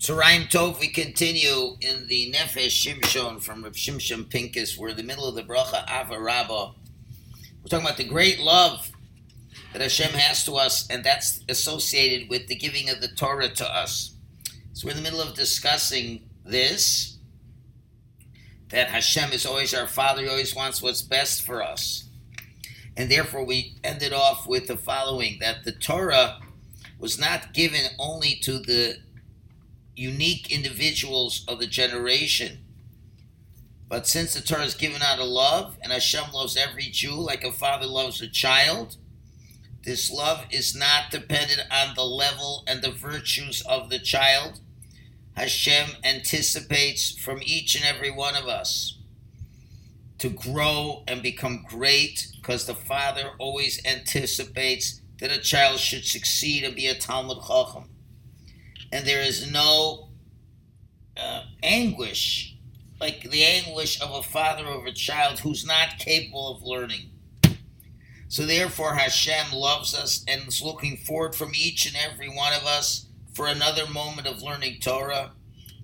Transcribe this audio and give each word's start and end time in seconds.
Tzaraim 0.00 0.48
Tov, 0.48 0.80
we 0.80 0.88
continue 0.88 1.76
in 1.82 2.06
the 2.06 2.32
Nefesh 2.32 2.68
Shimshon 2.70 3.38
from 3.38 3.62
Rav 3.62 3.74
Shimshon 3.74 4.30
Pinkus. 4.30 4.78
We're 4.78 4.88
in 4.88 4.96
the 4.96 5.02
middle 5.02 5.26
of 5.26 5.34
the 5.34 5.42
bracha 5.42 5.86
Ahava 5.86 6.18
Rabbah. 6.18 6.72
We're 7.62 7.68
talking 7.68 7.84
about 7.84 7.98
the 7.98 8.08
great 8.08 8.40
love 8.40 8.90
that 9.74 9.82
Hashem 9.82 10.12
has 10.12 10.42
to 10.46 10.54
us, 10.54 10.88
and 10.88 11.04
that's 11.04 11.44
associated 11.50 12.30
with 12.30 12.46
the 12.46 12.54
giving 12.54 12.88
of 12.88 13.02
the 13.02 13.08
Torah 13.08 13.50
to 13.50 13.70
us. 13.70 14.14
So 14.72 14.86
we're 14.86 14.92
in 14.92 14.96
the 14.96 15.02
middle 15.02 15.20
of 15.20 15.34
discussing 15.34 16.30
this, 16.46 17.18
that 18.70 18.88
Hashem 18.88 19.32
is 19.32 19.44
always 19.44 19.74
our 19.74 19.86
Father, 19.86 20.22
He 20.22 20.28
always 20.30 20.56
wants 20.56 20.80
what's 20.80 21.02
best 21.02 21.44
for 21.44 21.62
us. 21.62 22.08
And 22.96 23.10
therefore 23.10 23.44
we 23.44 23.74
ended 23.84 24.14
off 24.14 24.46
with 24.46 24.66
the 24.66 24.78
following, 24.78 25.36
that 25.40 25.64
the 25.64 25.72
Torah 25.72 26.40
was 26.98 27.18
not 27.18 27.52
given 27.52 27.82
only 27.98 28.36
to 28.36 28.60
the 28.60 28.96
unique 29.96 30.50
individuals 30.50 31.44
of 31.48 31.58
the 31.58 31.66
generation. 31.66 32.58
But 33.88 34.06
since 34.06 34.34
the 34.34 34.40
Torah 34.40 34.64
is 34.64 34.74
given 34.74 35.02
out 35.02 35.18
of 35.18 35.26
love, 35.26 35.76
and 35.82 35.92
Hashem 35.92 36.32
loves 36.32 36.56
every 36.56 36.84
Jew 36.84 37.14
like 37.14 37.42
a 37.42 37.50
father 37.50 37.86
loves 37.86 38.22
a 38.22 38.28
child, 38.28 38.96
this 39.82 40.10
love 40.10 40.44
is 40.50 40.76
not 40.76 41.10
dependent 41.10 41.62
on 41.70 41.94
the 41.94 42.04
level 42.04 42.64
and 42.66 42.82
the 42.82 42.92
virtues 42.92 43.62
of 43.62 43.90
the 43.90 43.98
child. 43.98 44.60
Hashem 45.34 45.96
anticipates 46.04 47.18
from 47.18 47.40
each 47.42 47.74
and 47.74 47.84
every 47.84 48.10
one 48.10 48.36
of 48.36 48.46
us 48.46 48.98
to 50.18 50.28
grow 50.28 51.02
and 51.08 51.22
become 51.22 51.64
great 51.66 52.28
because 52.36 52.66
the 52.66 52.74
father 52.74 53.30
always 53.38 53.84
anticipates 53.86 55.00
that 55.18 55.32
a 55.32 55.40
child 55.40 55.78
should 55.78 56.04
succeed 56.04 56.62
and 56.62 56.76
be 56.76 56.86
a 56.86 56.94
Talmud 56.94 57.38
Chacham. 57.46 57.88
And 58.92 59.06
there 59.06 59.22
is 59.22 59.50
no 59.50 60.08
uh, 61.16 61.42
anguish 61.62 62.50
like 63.00 63.28
the 63.30 63.44
anguish 63.44 64.00
of 64.00 64.10
a 64.10 64.22
father 64.22 64.66
over 64.66 64.88
a 64.88 64.92
child 64.92 65.40
who's 65.40 65.66
not 65.66 65.98
capable 65.98 66.54
of 66.54 66.62
learning. 66.62 67.10
So 68.28 68.46
therefore, 68.46 68.94
Hashem 68.94 69.52
loves 69.52 69.94
us 69.94 70.24
and 70.28 70.46
is 70.46 70.62
looking 70.62 70.98
forward 70.98 71.34
from 71.34 71.52
each 71.54 71.86
and 71.86 71.96
every 71.96 72.28
one 72.28 72.52
of 72.52 72.64
us 72.64 73.06
for 73.32 73.46
another 73.46 73.86
moment 73.86 74.28
of 74.28 74.42
learning 74.42 74.80
Torah. 74.80 75.32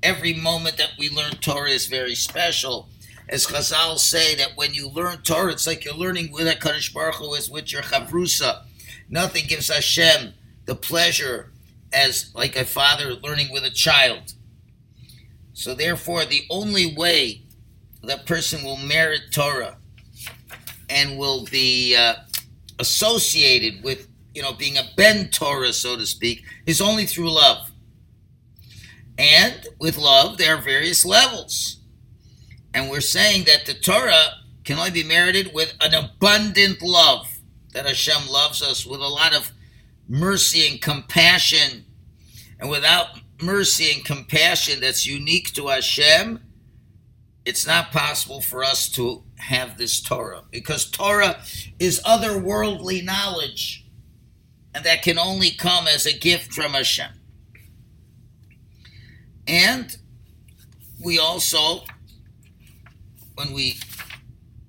Every 0.03 0.35
moment 0.35 0.77
that 0.77 0.93
we 0.99 1.09
learn 1.09 1.33
Torah 1.33 1.71
is 1.71 1.87
very 1.87 2.15
special. 2.15 2.89
As 3.29 3.47
Chazal 3.47 3.99
say 3.99 4.37
that 4.37 4.57
when 4.57 4.75
you 4.75 4.89
learn 4.89 5.23
Torah, 5.23 5.53
it's 5.53 5.67
like 5.67 5.85
you're 5.85 5.95
learning 5.95 6.31
with 6.31 6.47
a 6.47 6.53
HaKadosh 6.55 6.93
Baruch 6.93 7.17
Hu 7.17 7.35
is 7.35 7.51
with 7.51 7.73
your 7.73 7.83
chavrusa. 7.83 8.65
Nothing 9.09 9.47
gives 9.49 9.69
Hashem 9.69 10.35
the 10.67 10.77
pleasure 10.77 11.51
as 11.93 12.31
like 12.35 12.57
a 12.57 12.65
father 12.65 13.15
learning 13.15 13.53
with 13.53 13.65
a 13.65 13.71
child. 13.71 14.35
So 15.53 15.75
therefore, 15.75 16.25
the 16.25 16.43
only 16.51 16.95
way 16.95 17.43
that 18.03 18.27
person 18.27 18.63
will 18.65 18.77
merit 18.77 19.23
Torah 19.33 19.79
and 20.89 21.19
will 21.19 21.45
be 21.47 21.97
uh, 21.97 22.15
associated 22.79 23.83
with, 23.83 24.09
you 24.35 24.43
know, 24.43 24.53
being 24.53 24.77
a 24.77 24.85
ben 24.97 25.29
Torah, 25.29 25.73
so 25.73 25.97
to 25.97 26.07
speak, 26.07 26.45
is 26.67 26.81
only 26.81 27.07
through 27.07 27.31
love. 27.31 27.71
And 29.19 29.67
with 29.81 29.97
love, 29.97 30.39
there 30.39 30.57
are 30.57 30.61
various 30.61 31.05
levels. 31.05 31.79
And 32.75 32.91
we're 32.91 33.01
saying 33.01 33.45
that 33.47 33.65
the 33.65 33.75
Torah 33.75 34.35
can 34.65 34.79
only 34.79 34.91
be 34.91 35.05
merited 35.05 35.53
with 35.55 35.75
an 35.81 35.95
abundant 35.95 36.83
love, 36.83 37.39
that 37.73 37.87
Hashem 37.87 38.29
loves 38.29 38.61
us 38.61 38.85
with 38.85 39.01
a 39.01 39.09
lot 39.09 39.35
of 39.35 39.53
mercy 40.09 40.69
and 40.69 40.81
compassion. 40.81 41.85
And 42.59 42.71
without 42.71 43.09
mercy 43.41 43.93
and 43.93 44.05
compassion 44.05 44.81
that's 44.81 45.07
unique 45.07 45.53
to 45.55 45.69
Hashem, 45.69 46.41
it's 47.45 47.67
not 47.67 47.93
possible 47.93 48.41
for 48.41 48.65
us 48.65 48.89
to 48.91 49.23
have 49.37 49.79
this 49.79 50.01
Torah 50.01 50.43
because 50.51 50.91
Torah 50.91 51.41
is 51.79 52.01
otherworldly 52.03 53.05
knowledge, 53.05 53.87
and 54.75 54.85
that 54.85 55.03
can 55.03 55.19
only 55.19 55.51
come 55.51 55.87
as 55.87 56.07
a 56.07 56.19
gift 56.19 56.53
from 56.53 56.73
Hashem. 56.73 57.13
And 59.47 59.97
we 61.03 61.19
also, 61.19 61.85
when 63.37 63.53
we 63.53 63.79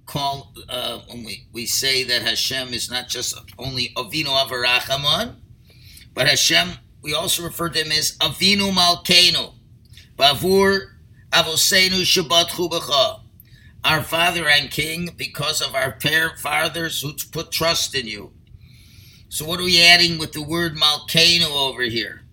call, 0.07 0.53
uh, 0.67 0.99
when 1.07 1.23
we, 1.23 1.47
we 1.53 1.67
say 1.67 2.03
that 2.05 2.23
Hashem 2.23 2.69
is 2.73 2.89
not 2.89 3.07
just 3.07 3.39
only 3.59 3.89
Avinu 3.95 4.25
Avarachaman, 4.25 5.35
but 6.15 6.27
Hashem, 6.27 6.69
we 7.03 7.13
also 7.13 7.43
refer 7.43 7.69
to 7.69 7.79
him 7.79 7.91
as 7.91 8.17
Avinu 8.17 8.71
Malkeinu, 8.71 9.53
Bavur 10.17 10.79
Avosenu 11.31 12.01
Shabbat 12.01 12.47
Chubacha 12.47 13.21
our 13.87 14.03
Father 14.03 14.49
and 14.49 14.69
King 14.69 15.09
because 15.15 15.61
of 15.61 15.73
our 15.73 15.97
fathers 16.37 17.01
who 17.01 17.13
put 17.31 17.51
trust 17.51 17.95
in 17.95 18.05
you. 18.05 18.33
So, 19.29 19.45
what 19.45 19.59
are 19.59 19.63
we 19.63 19.81
adding 19.81 20.17
with 20.17 20.33
the 20.33 20.41
word 20.41 20.75
Malkeinu 20.75 21.49
over 21.49 21.83
here? 21.83 22.23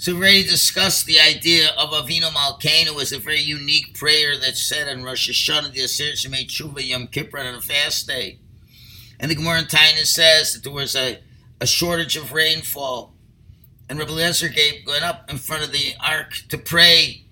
So, 0.00 0.14
we 0.14 0.20
already 0.20 0.44
discussed 0.44 1.06
the 1.06 1.18
idea 1.18 1.70
of 1.76 1.90
Avinu 1.90 2.30
Malkeinu 2.30 3.02
as 3.02 3.10
a 3.10 3.18
very 3.18 3.40
unique 3.40 3.98
prayer 3.98 4.38
that's 4.38 4.62
said 4.62 4.86
on 4.88 5.02
Rosh 5.02 5.28
Hashanah, 5.28 5.72
the 5.72 5.80
Aseret 5.80 6.12
Shemay 6.12 6.46
Tshuva, 6.46 6.86
Yom 6.86 7.08
Kippur, 7.08 7.38
on 7.38 7.56
a 7.56 7.60
fast 7.60 8.06
day. 8.06 8.38
And 9.18 9.28
the 9.28 9.34
Gemara 9.34 9.58
in 9.58 9.64
Taanis 9.64 10.06
says 10.06 10.52
that 10.52 10.62
there 10.62 10.72
was 10.72 10.94
a, 10.94 11.18
a 11.60 11.66
shortage 11.66 12.16
of 12.16 12.32
rainfall. 12.32 13.12
And 13.88 13.98
Rabbi 13.98 14.12
Eliezer 14.12 14.48
gave 14.50 14.86
going 14.86 15.02
up 15.02 15.28
in 15.28 15.36
front 15.36 15.64
of 15.64 15.72
the 15.72 15.94
ark 16.00 16.44
to 16.50 16.58
pray, 16.58 17.24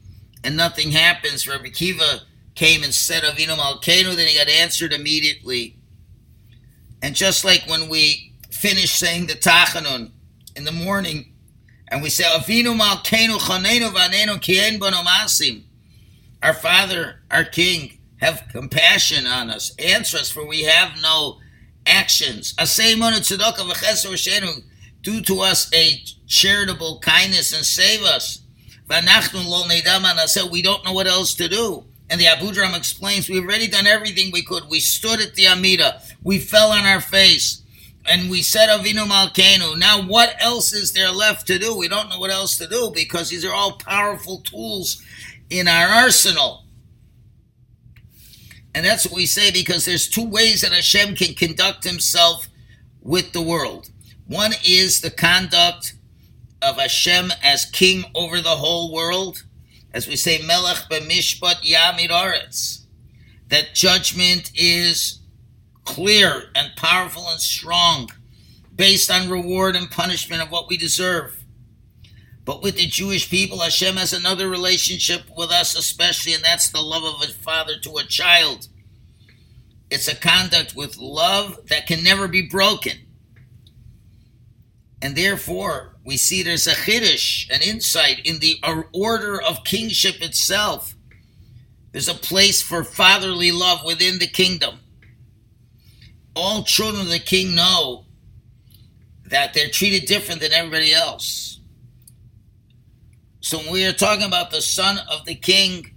and 0.42 0.56
nothing 0.56 0.90
happens. 0.90 1.46
Rabbi 1.46 1.66
Akiva 1.66 2.22
came 2.56 2.82
and 2.82 2.92
said 2.92 3.22
Avinu 3.22 3.56
Malkeinu, 3.56 4.16
then 4.16 4.26
he 4.26 4.36
got 4.36 4.48
answered 4.48 4.92
immediately. 4.92 5.76
And 7.00 7.14
just 7.14 7.44
like 7.44 7.62
when 7.68 7.88
we 7.88 8.32
finish 8.50 8.90
saying 8.90 9.28
the 9.28 9.34
Tachanun 9.34 10.10
in 10.56 10.64
the 10.64 10.72
morning, 10.72 11.34
and 11.88 12.02
we 12.02 12.10
say 12.10 12.24
Avinu 12.24 12.76
Malkeinu 12.78 13.38
Chanenu 13.38 13.90
Vanenu 13.90 14.40
Kien 14.40 14.78
Bonomasim, 14.80 15.62
our 16.42 16.54
Father, 16.54 17.22
our 17.30 17.44
King, 17.44 17.98
have 18.20 18.48
compassion 18.50 19.26
on 19.26 19.50
us, 19.50 19.74
answer 19.78 20.18
us, 20.18 20.30
for 20.30 20.46
we 20.46 20.62
have 20.62 20.92
no 21.02 21.38
actions. 21.86 22.54
Do 25.02 25.20
to 25.20 25.40
us 25.40 25.72
a 25.72 26.02
charitable 26.26 26.98
kindness 27.00 27.52
and 27.52 27.64
save 27.64 28.02
us. 28.02 28.40
We 28.88 30.62
don't 30.62 30.84
know 30.84 30.92
what 30.92 31.06
else 31.06 31.34
to 31.34 31.48
do. 31.48 31.84
And 32.08 32.20
the 32.20 32.26
Abu 32.28 32.46
Abudraham 32.46 32.76
explains, 32.76 33.28
we've 33.28 33.42
already 33.44 33.66
done 33.66 33.86
everything 33.86 34.30
we 34.32 34.42
could. 34.42 34.68
We 34.68 34.80
stood 34.80 35.20
at 35.20 35.34
the 35.34 35.48
Amida. 35.48 36.00
We 36.22 36.38
fell 36.38 36.70
on 36.70 36.84
our 36.86 37.00
face. 37.00 37.62
And 38.08 38.30
we 38.30 38.42
said 38.42 38.68
Avinu 38.68 39.06
Malkeinu. 39.06 39.78
Now 39.78 40.02
what 40.02 40.36
else 40.40 40.72
is 40.72 40.92
there 40.92 41.10
left 41.10 41.46
to 41.48 41.58
do? 41.58 41.76
We 41.76 41.88
don't 41.88 42.08
know 42.08 42.18
what 42.18 42.30
else 42.30 42.56
to 42.58 42.66
do 42.66 42.92
because 42.94 43.30
these 43.30 43.44
are 43.44 43.52
all 43.52 43.78
powerful 43.78 44.40
tools 44.40 45.02
in 45.50 45.68
our 45.68 45.88
arsenal. 45.88 46.64
And 48.74 48.84
that's 48.84 49.06
what 49.06 49.16
we 49.16 49.26
say 49.26 49.50
because 49.50 49.84
there's 49.84 50.08
two 50.08 50.26
ways 50.26 50.60
that 50.60 50.72
Hashem 50.72 51.16
can 51.16 51.34
conduct 51.34 51.84
himself 51.84 52.48
with 53.00 53.32
the 53.32 53.42
world. 53.42 53.90
One 54.26 54.52
is 54.64 55.00
the 55.00 55.10
conduct 55.10 55.94
of 56.60 56.76
Hashem 56.78 57.32
as 57.42 57.64
king 57.64 58.04
over 58.14 58.40
the 58.40 58.56
whole 58.56 58.92
world 58.92 59.44
as 59.96 60.06
we 60.06 60.14
say, 60.14 60.42
Melech 60.42 60.90
b'mishpat 60.90 61.62
yamid 61.64 62.10
aretz, 62.10 62.84
that 63.48 63.74
judgment 63.74 64.50
is 64.54 65.20
clear 65.86 66.50
and 66.54 66.76
powerful 66.76 67.26
and 67.28 67.40
strong, 67.40 68.10
based 68.74 69.10
on 69.10 69.30
reward 69.30 69.74
and 69.74 69.90
punishment 69.90 70.42
of 70.42 70.50
what 70.50 70.68
we 70.68 70.76
deserve. 70.76 71.42
But 72.44 72.62
with 72.62 72.76
the 72.76 72.86
Jewish 72.86 73.30
people, 73.30 73.60
Hashem 73.60 73.96
has 73.96 74.12
another 74.12 74.48
relationship 74.48 75.22
with 75.36 75.50
us, 75.50 75.74
especially, 75.74 76.34
and 76.34 76.44
that's 76.44 76.68
the 76.68 76.82
love 76.82 77.02
of 77.02 77.28
a 77.28 77.32
father 77.32 77.78
to 77.80 77.96
a 77.96 78.04
child. 78.04 78.68
It's 79.90 80.06
a 80.06 80.14
conduct 80.14 80.76
with 80.76 80.98
love 80.98 81.66
that 81.68 81.86
can 81.86 82.04
never 82.04 82.28
be 82.28 82.42
broken. 82.42 82.98
And 85.02 85.16
therefore, 85.16 85.96
we 86.04 86.16
see 86.16 86.42
there's 86.42 86.66
a 86.66 86.72
chiddush, 86.72 87.50
an 87.50 87.62
insight 87.62 88.20
in 88.24 88.38
the 88.38 88.60
order 88.92 89.40
of 89.40 89.64
kingship 89.64 90.22
itself. 90.22 90.94
There's 91.92 92.08
a 92.08 92.14
place 92.14 92.62
for 92.62 92.84
fatherly 92.84 93.50
love 93.50 93.84
within 93.84 94.18
the 94.18 94.26
kingdom. 94.26 94.80
All 96.36 96.62
children 96.62 97.02
of 97.02 97.08
the 97.10 97.18
king 97.18 97.54
know 97.54 98.04
that 99.24 99.54
they're 99.54 99.70
treated 99.70 100.06
different 100.06 100.40
than 100.40 100.52
everybody 100.52 100.92
else. 100.92 101.60
So 103.40 103.58
when 103.58 103.72
we 103.72 103.86
are 103.86 103.92
talking 103.92 104.26
about 104.26 104.50
the 104.50 104.60
son 104.60 104.98
of 105.10 105.24
the 105.24 105.34
king, 105.34 105.94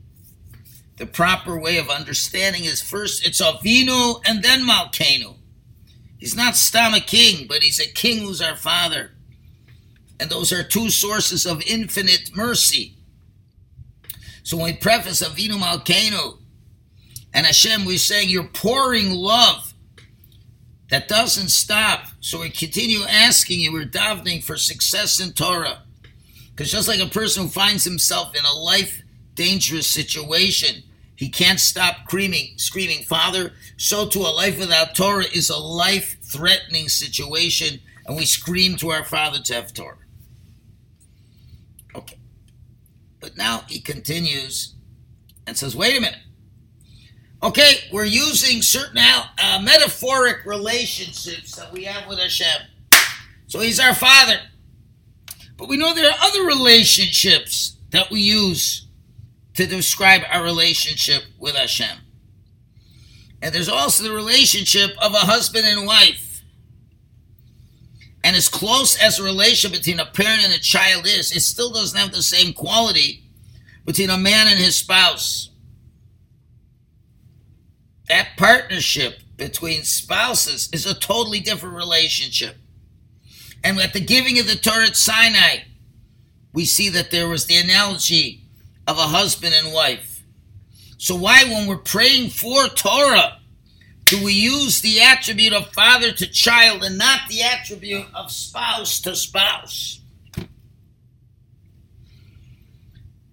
the 0.97 1.05
proper 1.05 1.59
way 1.59 1.77
of 1.77 1.89
understanding 1.89 2.63
is 2.63 2.81
first 2.81 3.25
it's 3.25 3.41
Avinu 3.41 4.21
and 4.25 4.43
then 4.43 4.67
Malkenu. 4.67 5.35
He's 6.17 6.35
not 6.35 6.55
Stam 6.55 6.93
a 6.93 6.99
king, 6.99 7.47
but 7.47 7.63
he's 7.63 7.79
a 7.79 7.91
king 7.91 8.19
who's 8.19 8.41
our 8.41 8.55
father. 8.55 9.11
And 10.19 10.29
those 10.29 10.51
are 10.51 10.63
two 10.63 10.89
sources 10.89 11.45
of 11.45 11.61
infinite 11.65 12.35
mercy. 12.35 12.95
So 14.43 14.57
when 14.57 14.65
we 14.65 14.73
preface 14.73 15.21
Avinu 15.21 15.57
Malkeinu 15.57 16.37
and 17.33 17.45
Hashem, 17.45 17.85
we're 17.85 17.97
saying 17.97 18.29
you're 18.29 18.43
pouring 18.43 19.11
love 19.11 19.68
that 20.89 21.07
doesn't 21.07 21.49
stop. 21.49 22.05
So 22.19 22.41
we 22.41 22.49
continue 22.49 23.03
asking 23.03 23.61
you, 23.61 23.71
we're 23.71 23.85
davening 23.85 24.43
for 24.43 24.57
success 24.57 25.19
in 25.19 25.33
Torah. 25.33 25.83
Because 26.49 26.71
just 26.71 26.87
like 26.87 26.99
a 26.99 27.05
person 27.05 27.43
who 27.43 27.49
finds 27.49 27.83
himself 27.83 28.35
in 28.35 28.43
a 28.43 28.57
life 28.57 29.01
dangerous 29.35 29.87
situation, 29.87 30.83
he 31.15 31.29
can't 31.29 31.59
stop 31.59 31.95
screaming, 32.05 32.53
screaming, 32.57 33.03
Father. 33.03 33.53
So 33.77 34.07
to 34.07 34.19
a 34.19 34.31
life 34.31 34.57
without 34.59 34.95
Torah 34.95 35.25
is 35.25 35.49
a 35.49 35.57
life 35.57 36.17
threatening 36.23 36.89
situation, 36.89 37.79
and 38.05 38.17
we 38.17 38.25
scream 38.25 38.75
to 38.77 38.89
our 38.91 39.03
Father 39.03 39.39
to 39.39 39.53
have 39.53 39.73
Torah. 39.73 39.97
Okay. 41.95 42.17
But 43.19 43.37
now 43.37 43.63
he 43.67 43.79
continues 43.79 44.75
and 45.45 45.57
says, 45.57 45.75
wait 45.75 45.97
a 45.97 46.01
minute. 46.01 46.19
Okay, 47.41 47.75
we're 47.93 48.03
using 48.03 48.61
certain 48.61 48.97
uh, 48.97 49.59
metaphoric 49.61 50.45
relationships 50.45 51.55
that 51.55 51.71
we 51.71 51.85
have 51.85 52.07
with 52.09 52.19
Hashem. 52.19 52.67
So 53.47 53.59
he's 53.61 53.79
our 53.79 53.95
Father. 53.95 54.39
But 55.57 55.69
we 55.69 55.77
know 55.77 55.93
there 55.93 56.09
are 56.09 56.17
other 56.21 56.43
relationships 56.43 57.77
that 57.91 58.11
we 58.11 58.19
use 58.19 58.87
to 59.53 59.65
describe 59.65 60.21
our 60.29 60.43
relationship 60.43 61.23
with 61.37 61.55
Hashem. 61.55 61.97
And 63.41 63.55
there's 63.55 63.69
also 63.69 64.03
the 64.03 64.13
relationship 64.13 64.91
of 65.01 65.13
a 65.13 65.19
husband 65.19 65.65
and 65.65 65.87
wife. 65.87 66.43
And 68.21 68.35
as 68.35 68.49
close 68.49 69.01
as 69.01 69.17
a 69.17 69.23
relationship 69.23 69.77
between 69.77 69.99
a 69.99 70.05
parent 70.05 70.43
and 70.43 70.53
a 70.53 70.59
child 70.59 71.07
is, 71.07 71.33
it 71.33 71.41
still 71.41 71.71
doesn't 71.71 71.97
have 71.97 72.11
the 72.11 72.21
same 72.21 72.51
quality 72.51 73.23
between 73.85 74.09
a 74.09 74.17
man 74.17 74.47
and 74.47 74.59
his 74.59 74.75
spouse. 74.75 75.48
That 78.09 78.29
partnership 78.37 79.19
between 79.37 79.83
spouses 79.83 80.67
is 80.73 80.85
a 80.85 80.93
totally 80.99 81.39
different 81.39 81.75
relationship. 81.75 82.55
And 83.63 83.79
at 83.79 83.93
the 83.93 83.99
giving 83.99 84.39
of 84.39 84.47
the 84.47 84.55
Torah 84.55 84.87
at 84.87 84.95
Sinai, 84.95 85.59
we 86.51 86.65
see 86.65 86.89
that 86.89 87.11
there 87.11 87.27
was 87.27 87.45
the 87.45 87.57
analogy 87.57 88.43
of 88.87 88.97
a 88.97 89.03
husband 89.03 89.53
and 89.53 89.71
wife. 89.71 90.23
So 90.97 91.15
why, 91.15 91.43
when 91.43 91.67
we're 91.67 91.77
praying 91.77 92.31
for 92.31 92.67
Torah, 92.67 93.39
do 94.05 94.23
we 94.23 94.33
use 94.33 94.81
the 94.81 95.01
attribute 95.01 95.53
of 95.53 95.71
father 95.73 96.11
to 96.11 96.25
child 96.25 96.83
and 96.83 96.97
not 96.97 97.29
the 97.29 97.43
attribute 97.43 98.07
of 98.15 98.31
spouse 98.31 98.99
to 99.01 99.15
spouse? 99.15 100.01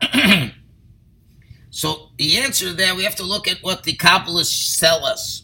so 1.76 2.08
the 2.16 2.38
answer 2.38 2.70
to 2.70 2.72
that, 2.72 2.96
we 2.96 3.04
have 3.04 3.16
to 3.16 3.22
look 3.22 3.46
at 3.46 3.58
what 3.62 3.82
the 3.82 3.92
Kabbalists 3.94 4.80
tell 4.80 5.04
us. 5.04 5.42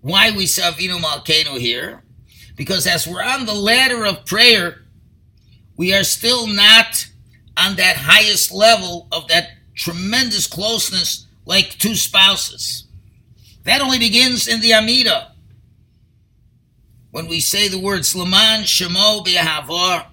Why 0.00 0.32
we 0.32 0.44
say 0.44 0.62
Avinu 0.62 0.98
Malkeinu 0.98 1.60
here? 1.60 2.02
Because 2.56 2.84
as 2.84 3.06
we're 3.06 3.22
on 3.22 3.46
the 3.46 3.54
ladder 3.54 4.04
of 4.04 4.26
prayer, 4.26 4.82
we 5.76 5.94
are 5.94 6.02
still 6.02 6.48
not 6.48 7.06
on 7.56 7.76
that 7.76 7.96
highest 7.96 8.50
level 8.50 9.06
of 9.12 9.28
that 9.28 9.50
tremendous 9.76 10.48
closeness 10.48 11.28
like 11.44 11.78
two 11.78 11.94
spouses. 11.94 12.88
That 13.62 13.80
only 13.80 14.00
begins 14.00 14.48
in 14.48 14.60
the 14.60 14.74
Amida. 14.74 15.30
When 17.12 17.28
we 17.28 17.38
say 17.38 17.68
the 17.68 17.78
words 17.78 18.16
Laman 18.16 18.64
Shemo 18.64 19.24
B'Yahavor, 19.24 20.06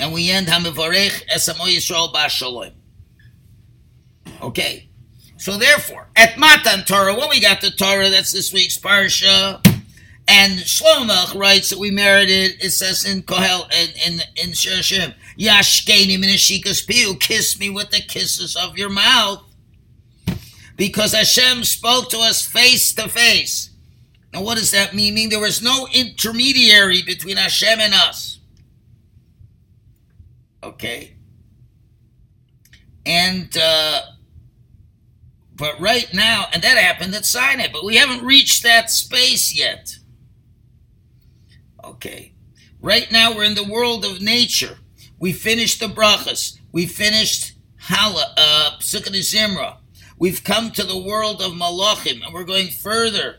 and 0.00 0.12
we 0.12 0.28
end 0.28 0.48
Hamivarech 0.48 1.24
Esamo 1.28 1.68
Yisrael 1.68 2.12
Ba'Shalom. 2.12 2.72
Okay. 4.42 4.88
So 5.38 5.58
therefore, 5.58 6.08
at 6.14 6.38
Matan 6.38 6.84
Torah, 6.84 7.16
when 7.18 7.28
we 7.28 7.40
got 7.40 7.60
the 7.60 7.70
Torah, 7.70 8.10
that's 8.10 8.32
this 8.32 8.52
week's 8.52 8.78
Parsha, 8.78 9.60
and 10.28 10.60
Shlomo 10.60 11.34
writes 11.34 11.70
that 11.70 11.78
we 11.78 11.90
merited, 11.90 12.52
it 12.60 12.70
says 12.70 13.04
in 13.04 13.22
Kohel, 13.22 13.68
in, 13.72 14.12
in, 14.12 14.20
in 14.36 14.50
Shashim, 14.52 15.14
Yashkeni 15.36 16.16
minashikas 16.16 16.86
piu, 16.86 17.16
kiss 17.16 17.58
me 17.58 17.70
with 17.70 17.90
the 17.90 18.00
kisses 18.00 18.54
of 18.54 18.78
your 18.78 18.88
mouth. 18.88 19.42
Because 20.76 21.12
Hashem 21.12 21.64
spoke 21.64 22.08
to 22.10 22.18
us 22.18 22.46
face 22.46 22.92
to 22.94 23.08
face. 23.08 23.70
Now, 24.32 24.42
what 24.42 24.58
does 24.58 24.70
that 24.70 24.94
mean? 24.94 25.14
Mean 25.14 25.28
there 25.28 25.40
was 25.40 25.60
no 25.60 25.86
intermediary 25.92 27.02
between 27.02 27.36
Hashem 27.36 27.80
and 27.80 27.92
us. 27.92 28.38
Okay. 30.62 31.16
And, 33.04 33.54
uh, 33.60 34.02
but 35.54 35.78
right 35.80 36.12
now, 36.14 36.46
and 36.52 36.62
that 36.62 36.78
happened 36.78 37.14
at 37.14 37.26
Sinai, 37.26 37.68
but 37.72 37.84
we 37.84 37.96
haven't 37.96 38.24
reached 38.24 38.62
that 38.62 38.90
space 38.90 39.56
yet. 39.56 39.98
Okay. 41.84 42.32
Right 42.80 43.10
now, 43.12 43.34
we're 43.34 43.44
in 43.44 43.54
the 43.54 43.64
world 43.64 44.04
of 44.04 44.20
nature. 44.20 44.78
We 45.18 45.32
finished 45.32 45.78
the 45.78 45.86
brachas. 45.86 46.58
We 46.72 46.86
finished 46.86 47.52
Hala, 47.78 48.34
uh, 48.36 48.70
Zimra. 48.80 49.76
We've 50.18 50.42
come 50.42 50.70
to 50.72 50.84
the 50.84 50.98
world 50.98 51.42
of 51.42 51.52
Malachim, 51.52 52.24
and 52.24 52.32
we're 52.32 52.44
going 52.44 52.68
further. 52.68 53.36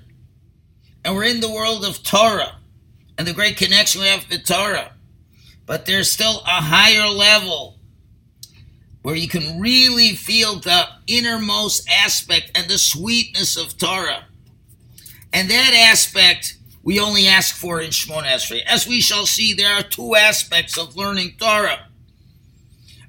And 1.03 1.15
we're 1.15 1.25
in 1.25 1.41
the 1.41 1.51
world 1.51 1.83
of 1.83 2.03
Torah, 2.03 2.59
and 3.17 3.27
the 3.27 3.33
great 3.33 3.57
connection 3.57 4.01
we 4.01 4.07
have 4.07 4.29
with 4.29 4.45
Torah. 4.45 4.93
But 5.65 5.85
there's 5.85 6.11
still 6.11 6.41
a 6.41 6.61
higher 6.61 7.07
level 7.07 7.79
where 9.03 9.15
you 9.15 9.27
can 9.27 9.59
really 9.59 10.09
feel 10.09 10.59
the 10.59 10.85
innermost 11.07 11.87
aspect 11.89 12.51
and 12.55 12.69
the 12.69 12.77
sweetness 12.77 13.55
of 13.57 13.77
Torah. 13.77 14.25
And 15.31 15.49
that 15.49 15.73
aspect 15.91 16.57
we 16.83 16.99
only 16.99 17.27
ask 17.27 17.55
for 17.55 17.79
in 17.79 17.91
Shemon 17.91 18.23
Esrei. 18.23 18.63
As 18.65 18.87
we 18.87 18.99
shall 19.01 19.25
see, 19.25 19.53
there 19.53 19.73
are 19.73 19.83
two 19.83 20.15
aspects 20.15 20.77
of 20.77 20.95
learning 20.95 21.35
Torah. 21.39 21.87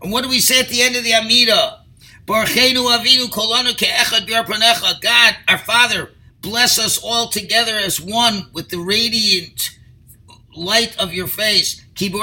And 0.03 0.13
what 0.13 0.23
do 0.23 0.31
we 0.31 0.41
say 0.41 0.61
at 0.61 0.69
the 0.69 0.83
end 0.83 0.97
of 0.97 1.05
the 1.05 1.15
Amida? 1.15 1.81
Avinu 2.27 3.31
God, 5.01 5.37
our 5.49 5.59
Father, 5.59 6.11
bless 6.41 6.79
us 6.79 7.03
all 7.03 7.29
together 7.29 7.77
as 7.77 8.01
one 8.01 8.49
with 8.53 8.69
the 8.69 8.79
radiant 8.79 9.79
light 10.57 10.97
of 10.99 11.13
your 11.13 11.27
face. 11.27 11.81
Because 11.95 12.21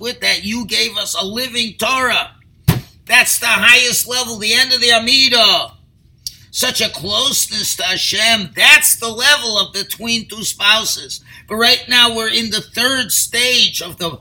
with 0.00 0.20
that 0.20 0.44
you 0.44 0.66
gave 0.66 0.96
us 0.96 1.14
a 1.20 1.24
living 1.24 1.74
Torah. 1.78 2.36
That's 3.06 3.38
the 3.38 3.46
highest 3.46 4.06
level, 4.06 4.38
the 4.38 4.54
end 4.54 4.72
of 4.72 4.80
the 4.80 4.92
Amida 4.92 5.72
such 6.50 6.80
a 6.80 6.90
closeness 6.90 7.76
to 7.76 7.84
Hashem. 7.84 8.50
That's 8.54 8.96
the 8.96 9.08
level 9.08 9.58
of 9.58 9.72
between 9.72 10.28
two 10.28 10.44
spouses. 10.44 11.20
But 11.48 11.56
right 11.56 11.84
now 11.88 12.14
we're 12.14 12.28
in 12.28 12.50
the 12.50 12.60
third 12.60 13.12
stage 13.12 13.80
of 13.80 13.98
the 13.98 14.18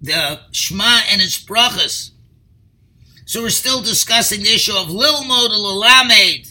the 0.00 0.40
Shema 0.52 1.00
and 1.10 1.20
its 1.20 1.44
brachas. 1.44 2.12
So 3.24 3.42
we're 3.42 3.50
still 3.50 3.82
discussing 3.82 4.42
the 4.42 4.54
issue 4.54 4.72
of 4.72 4.86
lilmod 4.86 5.50
lalamed, 5.50 6.47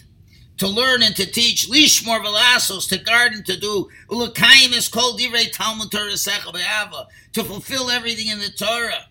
to 0.58 0.68
learn 0.68 1.04
and 1.04 1.16
to 1.16 1.26
teach, 1.26 1.70
lishmor 1.70 2.24
velasos, 2.24 2.90
to 2.90 2.98
guard 2.98 3.34
and 3.34 3.46
to 3.46 3.60
do, 3.60 3.90
ulakayim 4.10 4.76
is 4.76 4.88
called 4.88 5.20
divrei 5.20 5.52
Talmud 5.52 5.92
Torah 5.92 7.08
to 7.34 7.44
fulfill 7.44 7.90
everything 7.90 8.28
in 8.28 8.40
the 8.40 8.50
Torah. 8.50 9.08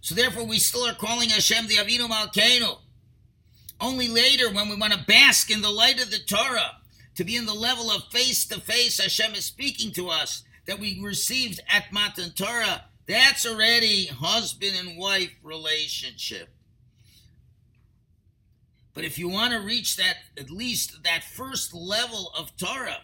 So 0.00 0.14
therefore 0.14 0.44
we 0.44 0.58
still 0.58 0.86
are 0.86 0.94
calling 0.94 1.30
Hashem 1.30 1.66
the 1.66 1.76
Avinu 1.76 2.08
Malkeinu. 2.08 2.78
Only 3.80 4.08
later, 4.08 4.52
when 4.52 4.68
we 4.68 4.76
want 4.76 4.92
to 4.92 5.04
bask 5.06 5.50
in 5.50 5.62
the 5.62 5.70
light 5.70 6.02
of 6.02 6.10
the 6.10 6.18
Torah, 6.18 6.76
to 7.16 7.24
be 7.24 7.36
in 7.36 7.46
the 7.46 7.54
level 7.54 7.90
of 7.90 8.04
face 8.10 8.46
to 8.46 8.60
face, 8.60 9.00
Hashem 9.00 9.34
is 9.34 9.44
speaking 9.44 9.92
to 9.92 10.08
us, 10.08 10.44
that 10.66 10.78
we 10.78 11.00
received 11.02 11.60
at 11.68 11.92
Matan 11.92 12.30
Torah, 12.32 12.84
that's 13.06 13.46
already 13.46 14.06
husband 14.06 14.72
and 14.78 14.98
wife 14.98 15.30
relationship. 15.42 16.48
But 18.94 19.04
if 19.04 19.18
you 19.18 19.28
want 19.28 19.52
to 19.52 19.58
reach 19.58 19.96
that, 19.96 20.18
at 20.38 20.50
least 20.50 21.02
that 21.02 21.24
first 21.24 21.74
level 21.74 22.32
of 22.38 22.56
Torah, 22.56 23.02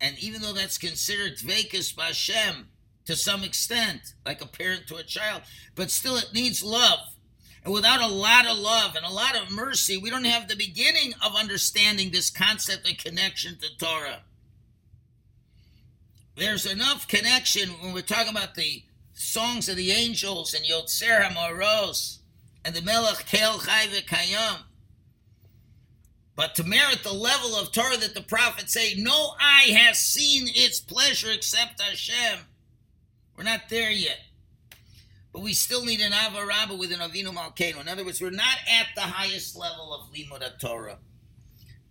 and 0.00 0.18
even 0.18 0.42
though 0.42 0.52
that's 0.52 0.78
considered 0.78 1.36
Dvekas 1.36 1.94
Bashem 1.94 2.64
to 3.04 3.14
some 3.14 3.44
extent, 3.44 4.14
like 4.24 4.42
a 4.42 4.46
parent 4.46 4.86
to 4.88 4.96
a 4.96 5.02
child, 5.02 5.42
but 5.74 5.90
still 5.90 6.16
it 6.16 6.30
needs 6.32 6.62
love. 6.62 6.98
And 7.64 7.72
without 7.72 8.02
a 8.02 8.12
lot 8.12 8.46
of 8.46 8.58
love 8.58 8.96
and 8.96 9.04
a 9.04 9.12
lot 9.12 9.36
of 9.36 9.50
mercy, 9.50 9.96
we 9.96 10.10
don't 10.10 10.24
have 10.24 10.48
the 10.48 10.56
beginning 10.56 11.12
of 11.24 11.34
understanding 11.34 12.10
this 12.10 12.30
concept 12.30 12.90
of 12.90 12.98
connection 12.98 13.58
to 13.60 13.76
Torah. 13.78 14.20
There's 16.36 16.66
enough 16.66 17.06
connection 17.08 17.70
when 17.80 17.94
we're 17.94 18.02
talking 18.02 18.30
about 18.30 18.54
the 18.54 18.82
songs 19.12 19.68
of 19.68 19.76
the 19.76 19.92
angels 19.92 20.52
and 20.52 20.64
Yotzer 20.64 21.22
HaMoros 21.22 22.18
and 22.64 22.74
the 22.74 22.82
Melech 22.82 23.26
Kel 23.26 23.58
Chai 23.58 23.86
Kayam. 23.86 24.62
But 26.36 26.54
to 26.56 26.64
merit 26.64 27.04
the 27.04 27.12
level 27.12 27.54
of 27.54 27.70
Torah 27.70 27.96
that 27.98 28.14
the 28.14 28.22
prophets 28.22 28.72
say, 28.72 28.94
no 28.96 29.34
eye 29.38 29.72
has 29.76 29.98
seen 29.98 30.48
its 30.48 30.80
pleasure 30.80 31.30
except 31.30 31.80
Hashem. 31.80 32.40
We're 33.36 33.44
not 33.44 33.68
there 33.68 33.92
yet. 33.92 34.18
But 35.32 35.42
we 35.42 35.52
still 35.52 35.84
need 35.84 36.00
an 36.00 36.12
Ahava 36.12 36.46
Rabba 36.46 36.74
with 36.74 36.92
an 36.92 37.00
Avinu 37.00 37.32
Malkeinu. 37.32 37.80
In 37.80 37.88
other 37.88 38.04
words, 38.04 38.20
we're 38.20 38.30
not 38.30 38.58
at 38.68 38.86
the 38.94 39.02
highest 39.02 39.56
level 39.56 39.94
of 39.94 40.12
Limud 40.12 40.58
Torah. 40.60 40.98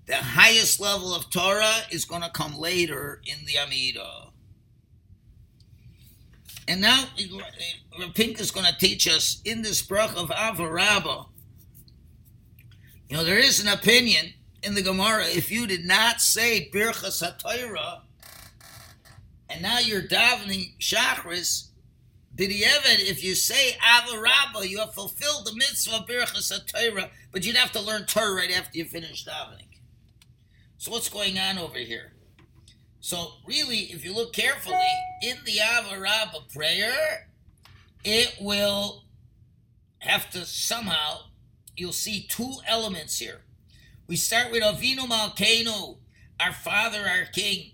The 0.05 0.15
highest 0.15 0.81
level 0.81 1.15
of 1.15 1.29
Torah 1.29 1.83
is 1.89 2.03
going 2.03 2.21
to 2.21 2.29
come 2.29 2.57
later 2.57 3.21
in 3.25 3.45
the 3.45 3.53
Amidah. 3.53 4.32
And 6.67 6.81
now 6.81 7.05
Rapink 7.99 8.39
is 8.39 8.51
going 8.51 8.65
to 8.65 8.77
teach 8.77 9.07
us 9.07 9.41
in 9.43 9.61
this 9.61 9.81
brach 9.81 10.15
of 10.15 10.29
Ahava 10.29 10.71
Rabba. 10.71 11.25
You 13.09 13.17
know, 13.17 13.23
there 13.23 13.37
is 13.37 13.59
an 13.59 13.67
opinion 13.67 14.33
in 14.63 14.75
the 14.75 14.81
Gemara 14.81 15.25
if 15.25 15.51
you 15.51 15.67
did 15.67 15.85
not 15.85 16.21
say 16.21 16.69
Birchas 16.73 17.21
HaTorah, 17.21 18.01
and 19.49 19.61
now 19.61 19.79
you're 19.79 20.01
davening 20.01 20.77
Shachris, 20.79 21.67
B'di'evet, 22.35 22.99
if 23.07 23.23
you 23.23 23.35
say 23.35 23.73
Ahava 23.73 24.19
Rabba, 24.21 24.67
you 24.67 24.79
have 24.79 24.93
fulfilled 24.93 25.45
the 25.45 25.53
mitzvah 25.53 25.97
of 25.97 26.07
Birchas 26.07 26.51
HaTorah, 26.51 27.09
but 27.31 27.45
you'd 27.45 27.57
have 27.57 27.71
to 27.73 27.81
learn 27.81 28.05
Torah 28.05 28.35
right 28.35 28.51
after 28.51 28.77
you 28.77 28.85
finish 28.85 29.25
davening. 29.25 29.67
So 30.77 30.91
what's 30.91 31.09
going 31.09 31.37
on 31.37 31.57
over 31.59 31.77
here? 31.77 32.13
So 33.03 33.33
really, 33.45 33.79
if 33.91 34.05
you 34.05 34.15
look 34.15 34.31
carefully, 34.31 34.77
in 35.21 35.35
the 35.43 35.57
Ahava 35.57 35.99
Rabba 35.99 36.37
prayer, 36.53 37.27
it 38.05 38.37
will 38.39 39.03
have 39.99 40.29
to 40.29 40.45
somehow, 40.45 41.23
you'll 41.75 41.91
see 41.91 42.25
two 42.29 42.53
elements 42.65 43.19
here. 43.19 43.41
We 44.07 44.15
start 44.15 44.53
with 44.53 44.63
Avinu 44.63 44.99
Malkeinu, 44.99 45.97
our 46.39 46.53
Father, 46.53 46.99
our 46.99 47.25
King, 47.25 47.71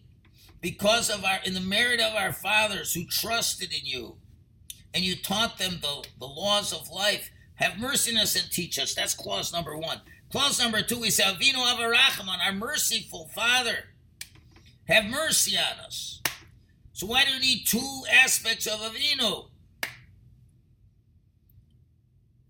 because 0.62 1.12
of 1.12 1.24
our, 1.24 1.38
in 1.45 1.53
the 1.53 1.62
merit 1.62 2.00
of 2.00 2.15
our 2.15 2.33
fathers 2.33 2.95
who 2.95 3.05
trusted 3.05 3.71
in 3.71 3.86
you, 3.86 4.15
and 4.95 5.03
you 5.03 5.15
taught 5.15 5.59
them 5.59 5.77
the, 5.79 6.07
the 6.17 6.25
laws 6.25 6.74
of 6.74 6.89
life. 6.89 7.29
Have 7.53 7.77
mercy 7.77 8.15
on 8.15 8.24
us 8.24 8.36
and 8.36 8.51
teach 8.51 8.79
us. 8.79 8.95
That's 8.95 9.13
clause 9.13 9.53
number 9.53 9.77
one. 9.77 10.01
Clause 10.31 10.59
number 10.59 10.81
two 10.81 11.00
we 11.00 11.12
say, 11.12 11.24
Avinu 11.24 11.57
Avarachman, 11.57 12.43
our 12.43 12.51
merciful 12.51 13.29
Father. 13.36 13.89
Have 14.89 15.05
mercy 15.05 15.55
on 15.55 15.86
us. 15.86 16.22
So 16.93 17.05
why 17.05 17.24
do 17.24 17.31
we 17.34 17.39
need 17.39 17.65
two 17.67 18.01
aspects 18.12 18.65
of 18.65 18.79
Avinu? 18.79 19.46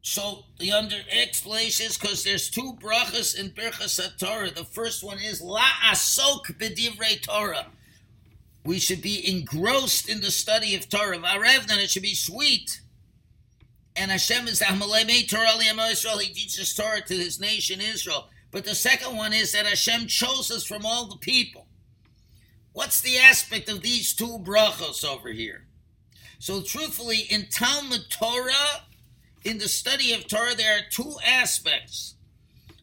So 0.01 0.45
the 0.57 0.71
under 0.71 0.95
explanation 1.11 1.87
is 1.87 1.97
because 1.97 2.23
there's 2.23 2.49
two 2.49 2.77
brachas 2.81 3.37
in 3.37 3.51
Birchas 3.51 4.17
Torah. 4.17 4.49
The 4.49 4.63
first 4.63 5.03
one 5.03 5.19
is 5.19 5.41
La 5.41 5.67
Asok 5.91 6.57
B'divrei 6.57 7.21
Torah. 7.21 7.67
We 8.63 8.79
should 8.79 9.01
be 9.01 9.29
engrossed 9.29 10.07
in 10.09 10.21
the 10.21 10.31
study 10.31 10.75
of 10.75 10.87
Torah. 10.87 11.19
Varevnan, 11.19 11.83
it 11.83 11.89
should 11.89 12.03
be 12.03 12.15
sweet. 12.15 12.79
And 13.97 14.11
Hashem 14.11 14.47
is 14.47 14.59
Torah 14.59 15.89
Israel. 15.91 16.17
He 16.19 16.33
teaches 16.33 16.73
Torah 16.73 17.01
to 17.01 17.13
his 17.13 17.39
nation 17.39 17.81
Israel. 17.81 18.29
But 18.51 18.63
the 18.63 18.75
second 18.75 19.17
one 19.17 19.33
is 19.33 19.51
that 19.51 19.65
Hashem 19.65 20.07
chose 20.07 20.49
us 20.51 20.63
from 20.63 20.85
all 20.85 21.07
the 21.07 21.17
people. 21.17 21.67
What's 22.79 23.01
the 23.01 23.17
aspect 23.17 23.67
of 23.67 23.81
these 23.81 24.13
two 24.13 24.39
brachos 24.39 25.03
over 25.03 25.33
here? 25.33 25.65
So, 26.39 26.61
truthfully, 26.61 27.27
in 27.29 27.47
Talmud 27.51 28.05
Torah, 28.09 28.85
in 29.43 29.57
the 29.57 29.67
study 29.67 30.13
of 30.13 30.29
Torah, 30.29 30.55
there 30.55 30.77
are 30.77 30.89
two 30.89 31.15
aspects. 31.27 32.15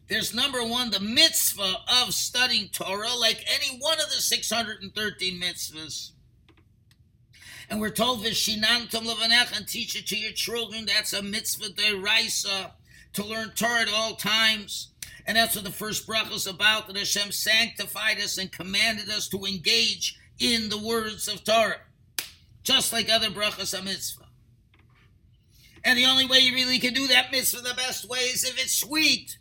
There's 0.07 0.35
number 0.35 0.63
one, 0.63 0.91
the 0.91 0.99
mitzvah 0.99 1.77
of 2.03 2.13
studying 2.13 2.67
Torah, 2.67 3.15
like 3.17 3.43
any 3.51 3.79
one 3.79 3.99
of 3.99 4.11
the 4.11 4.21
613 4.21 5.41
mitzvahs. 5.41 6.11
And 7.67 7.81
we're 7.81 7.89
told, 7.89 8.23
Vishinantam 8.23 9.01
levanech, 9.01 9.57
and 9.57 9.67
teach 9.67 9.95
it 9.95 10.05
to 10.05 10.15
your 10.15 10.31
children. 10.31 10.85
That's 10.85 11.13
a 11.13 11.23
mitzvah 11.23 11.69
deraisa, 11.69 12.73
to 13.13 13.25
learn 13.25 13.49
Torah 13.55 13.81
at 13.81 13.91
all 13.91 14.13
times. 14.13 14.89
And 15.27 15.35
that's 15.35 15.55
what 15.55 15.65
the 15.65 15.71
first 15.71 16.07
bracha 16.07 16.33
is 16.33 16.47
about, 16.47 16.87
that 16.87 16.95
Hashem 16.95 17.33
sanctified 17.33 18.17
us 18.19 18.37
and 18.37 18.49
commanded 18.49 19.09
us 19.09 19.27
to 19.29 19.43
engage 19.43 20.17
in 20.39 20.69
the 20.69 20.77
words 20.77 21.27
of 21.27 21.43
Torah. 21.43 21.81
Just 22.63 22.93
like 22.93 23.09
other 23.09 23.29
brachas 23.29 23.77
a 23.77 23.83
mitzvah. 23.83 24.23
And 25.83 25.97
the 25.97 26.05
only 26.05 26.25
way 26.25 26.39
you 26.39 26.53
really 26.53 26.79
can 26.79 26.93
do 26.93 27.07
that 27.07 27.31
mitzvah 27.31 27.61
the 27.61 27.73
best 27.75 28.07
way 28.09 28.19
is 28.19 28.45
if 28.45 28.57
it's 28.57 28.75
sweet. 28.75 29.37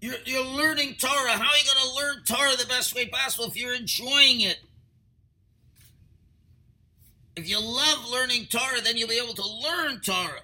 You're, 0.00 0.16
you're 0.24 0.44
learning 0.44 0.96
Torah. 0.98 1.32
How 1.32 1.50
are 1.50 1.56
you 1.56 1.72
going 1.72 1.88
to 1.88 1.94
learn 1.94 2.24
Torah 2.24 2.56
the 2.56 2.68
best 2.68 2.94
way 2.94 3.06
possible 3.06 3.46
if 3.46 3.56
you're 3.56 3.74
enjoying 3.74 4.40
it? 4.40 4.58
If 7.36 7.48
you 7.48 7.60
love 7.60 8.08
learning 8.10 8.46
Torah, 8.50 8.80
then 8.82 8.96
you'll 8.96 9.08
be 9.08 9.20
able 9.22 9.34
to 9.34 9.46
learn 9.46 10.00
Torah. 10.00 10.42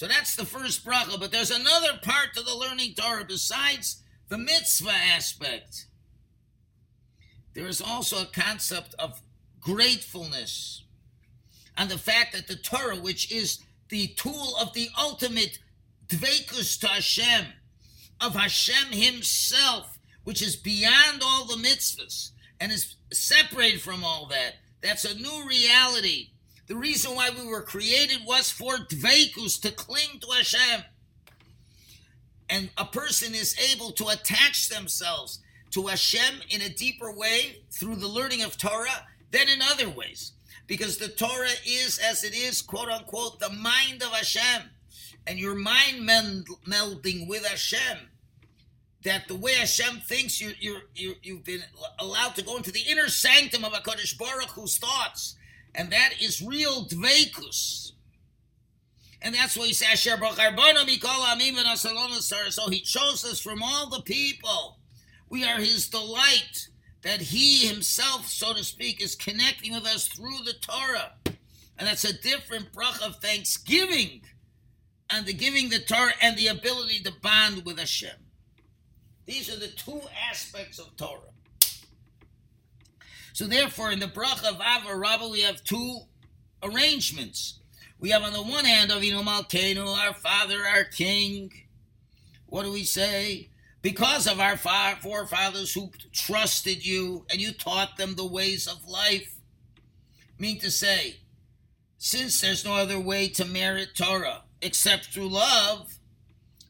So 0.00 0.08
that's 0.08 0.34
the 0.34 0.46
first 0.46 0.82
bracha. 0.82 1.20
But 1.20 1.30
there's 1.30 1.50
another 1.50 1.98
part 2.00 2.32
to 2.32 2.42
the 2.42 2.54
learning 2.54 2.94
Torah 2.94 3.22
besides 3.22 4.02
the 4.30 4.38
mitzvah 4.38 4.90
aspect. 4.90 5.88
There 7.52 7.66
is 7.66 7.82
also 7.82 8.22
a 8.22 8.32
concept 8.32 8.94
of 8.98 9.20
gratefulness 9.60 10.84
and 11.76 11.90
the 11.90 11.98
fact 11.98 12.32
that 12.32 12.48
the 12.48 12.56
Torah, 12.56 12.96
which 12.96 13.30
is 13.30 13.58
the 13.90 14.06
tool 14.16 14.56
of 14.58 14.72
the 14.72 14.88
ultimate 14.98 15.58
dvekus 16.06 16.80
to 16.80 16.86
Hashem, 16.86 17.48
of 18.22 18.34
Hashem 18.34 18.92
Himself, 18.92 19.98
which 20.24 20.40
is 20.40 20.56
beyond 20.56 21.20
all 21.22 21.44
the 21.44 21.62
mitzvahs 21.62 22.30
and 22.58 22.72
is 22.72 22.96
separated 23.12 23.82
from 23.82 24.02
all 24.02 24.24
that. 24.28 24.54
That's 24.82 25.04
a 25.04 25.14
new 25.14 25.46
reality. 25.46 26.30
The 26.70 26.76
reason 26.76 27.16
why 27.16 27.30
we 27.30 27.44
were 27.44 27.62
created 27.62 28.20
was 28.24 28.48
for 28.48 28.76
dvekus, 28.76 29.60
to 29.62 29.72
cling 29.72 30.20
to 30.20 30.28
Hashem. 30.28 30.84
And 32.48 32.70
a 32.78 32.84
person 32.84 33.34
is 33.34 33.58
able 33.72 33.90
to 33.90 34.06
attach 34.06 34.68
themselves 34.68 35.40
to 35.72 35.88
Hashem 35.88 36.42
in 36.48 36.60
a 36.60 36.68
deeper 36.68 37.10
way 37.10 37.64
through 37.72 37.96
the 37.96 38.06
learning 38.06 38.42
of 38.42 38.56
Torah 38.56 39.08
than 39.32 39.48
in 39.48 39.60
other 39.60 39.88
ways 39.88 40.34
because 40.68 40.98
the 40.98 41.08
Torah 41.08 41.48
is 41.66 41.98
as 41.98 42.22
it 42.22 42.36
is, 42.36 42.62
quote 42.62 42.88
unquote, 42.88 43.40
the 43.40 43.50
mind 43.50 44.04
of 44.04 44.10
Hashem. 44.10 44.70
And 45.26 45.40
your 45.40 45.56
mind 45.56 46.08
melding 46.08 47.26
with 47.26 47.44
Hashem, 47.44 47.98
that 49.02 49.26
the 49.26 49.34
way 49.34 49.54
Hashem 49.54 50.02
thinks, 50.06 50.40
you, 50.40 50.52
you, 50.60 50.76
you, 50.94 51.14
you've 51.20 51.44
been 51.44 51.64
allowed 51.98 52.36
to 52.36 52.44
go 52.44 52.56
into 52.56 52.70
the 52.70 52.84
inner 52.88 53.08
sanctum 53.08 53.64
of 53.64 53.72
HaKadosh 53.72 54.16
Baruch 54.16 54.50
Hu's 54.50 54.78
thoughts. 54.78 55.34
And 55.74 55.90
that 55.92 56.14
is 56.20 56.42
real 56.42 56.84
dveikus. 56.84 57.92
And 59.22 59.34
that's 59.34 59.56
why 59.56 59.66
he 59.66 59.72
says, 59.72 60.00
So 60.00 60.18
he 62.68 62.80
chose 62.80 63.24
us 63.24 63.40
from 63.40 63.62
all 63.62 63.88
the 63.88 64.02
people. 64.02 64.78
We 65.28 65.44
are 65.44 65.58
his 65.58 65.88
delight 65.88 66.68
that 67.02 67.20
he 67.20 67.66
himself, 67.66 68.26
so 68.26 68.52
to 68.54 68.64
speak, 68.64 69.02
is 69.02 69.14
connecting 69.14 69.72
with 69.72 69.86
us 69.86 70.08
through 70.08 70.42
the 70.44 70.54
Torah. 70.54 71.12
And 71.78 71.88
that's 71.88 72.04
a 72.04 72.12
different 72.12 72.72
brach 72.72 73.00
of 73.02 73.16
thanksgiving 73.16 74.22
and 75.08 75.26
the 75.26 75.32
giving 75.32 75.70
the 75.70 75.78
Torah 75.78 76.12
and 76.20 76.36
the 76.36 76.48
ability 76.48 77.00
to 77.00 77.12
bond 77.22 77.64
with 77.64 77.78
Hashem. 77.78 78.10
These 79.26 79.54
are 79.54 79.58
the 79.58 79.68
two 79.68 80.00
aspects 80.30 80.78
of 80.78 80.96
Torah. 80.96 81.20
So 83.32 83.46
therefore, 83.46 83.90
in 83.90 84.00
the 84.00 84.06
brach 84.06 84.44
of 84.44 84.58
Ahava 84.58 84.98
Rabba, 84.98 85.28
we 85.28 85.40
have 85.42 85.62
two 85.64 86.00
arrangements. 86.62 87.60
We 87.98 88.10
have 88.10 88.22
on 88.22 88.32
the 88.32 88.42
one 88.42 88.64
hand 88.64 88.90
Avinu 88.90 89.22
Malkeinu, 89.22 89.86
our 89.86 90.14
Father, 90.14 90.62
our 90.66 90.84
King. 90.84 91.52
What 92.46 92.64
do 92.64 92.72
we 92.72 92.84
say? 92.84 93.50
because 93.82 94.26
of 94.26 94.40
our 94.40 94.56
forefathers 94.56 95.72
who 95.72 95.90
trusted 96.12 96.84
you 96.84 97.24
and 97.30 97.40
you 97.40 97.52
taught 97.52 97.96
them 97.96 98.14
the 98.14 98.26
ways 98.26 98.66
of 98.66 98.86
life. 98.86 99.36
mean 100.38 100.58
to 100.58 100.70
say, 100.70 101.16
since 101.98 102.40
there's 102.40 102.64
no 102.64 102.74
other 102.74 102.98
way 102.98 103.28
to 103.28 103.44
merit 103.44 103.90
Torah 103.94 104.42
except 104.62 105.06
through 105.06 105.28
love, 105.28 105.98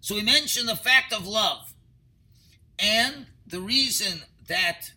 so 0.01 0.15
we 0.15 0.23
mention 0.23 0.67
the 0.67 0.77
fact 0.77 1.13
of 1.13 1.27
love. 1.27 1.75
And 2.79 3.27
the 3.47 3.61
reason 3.61 4.23
that 4.49 4.93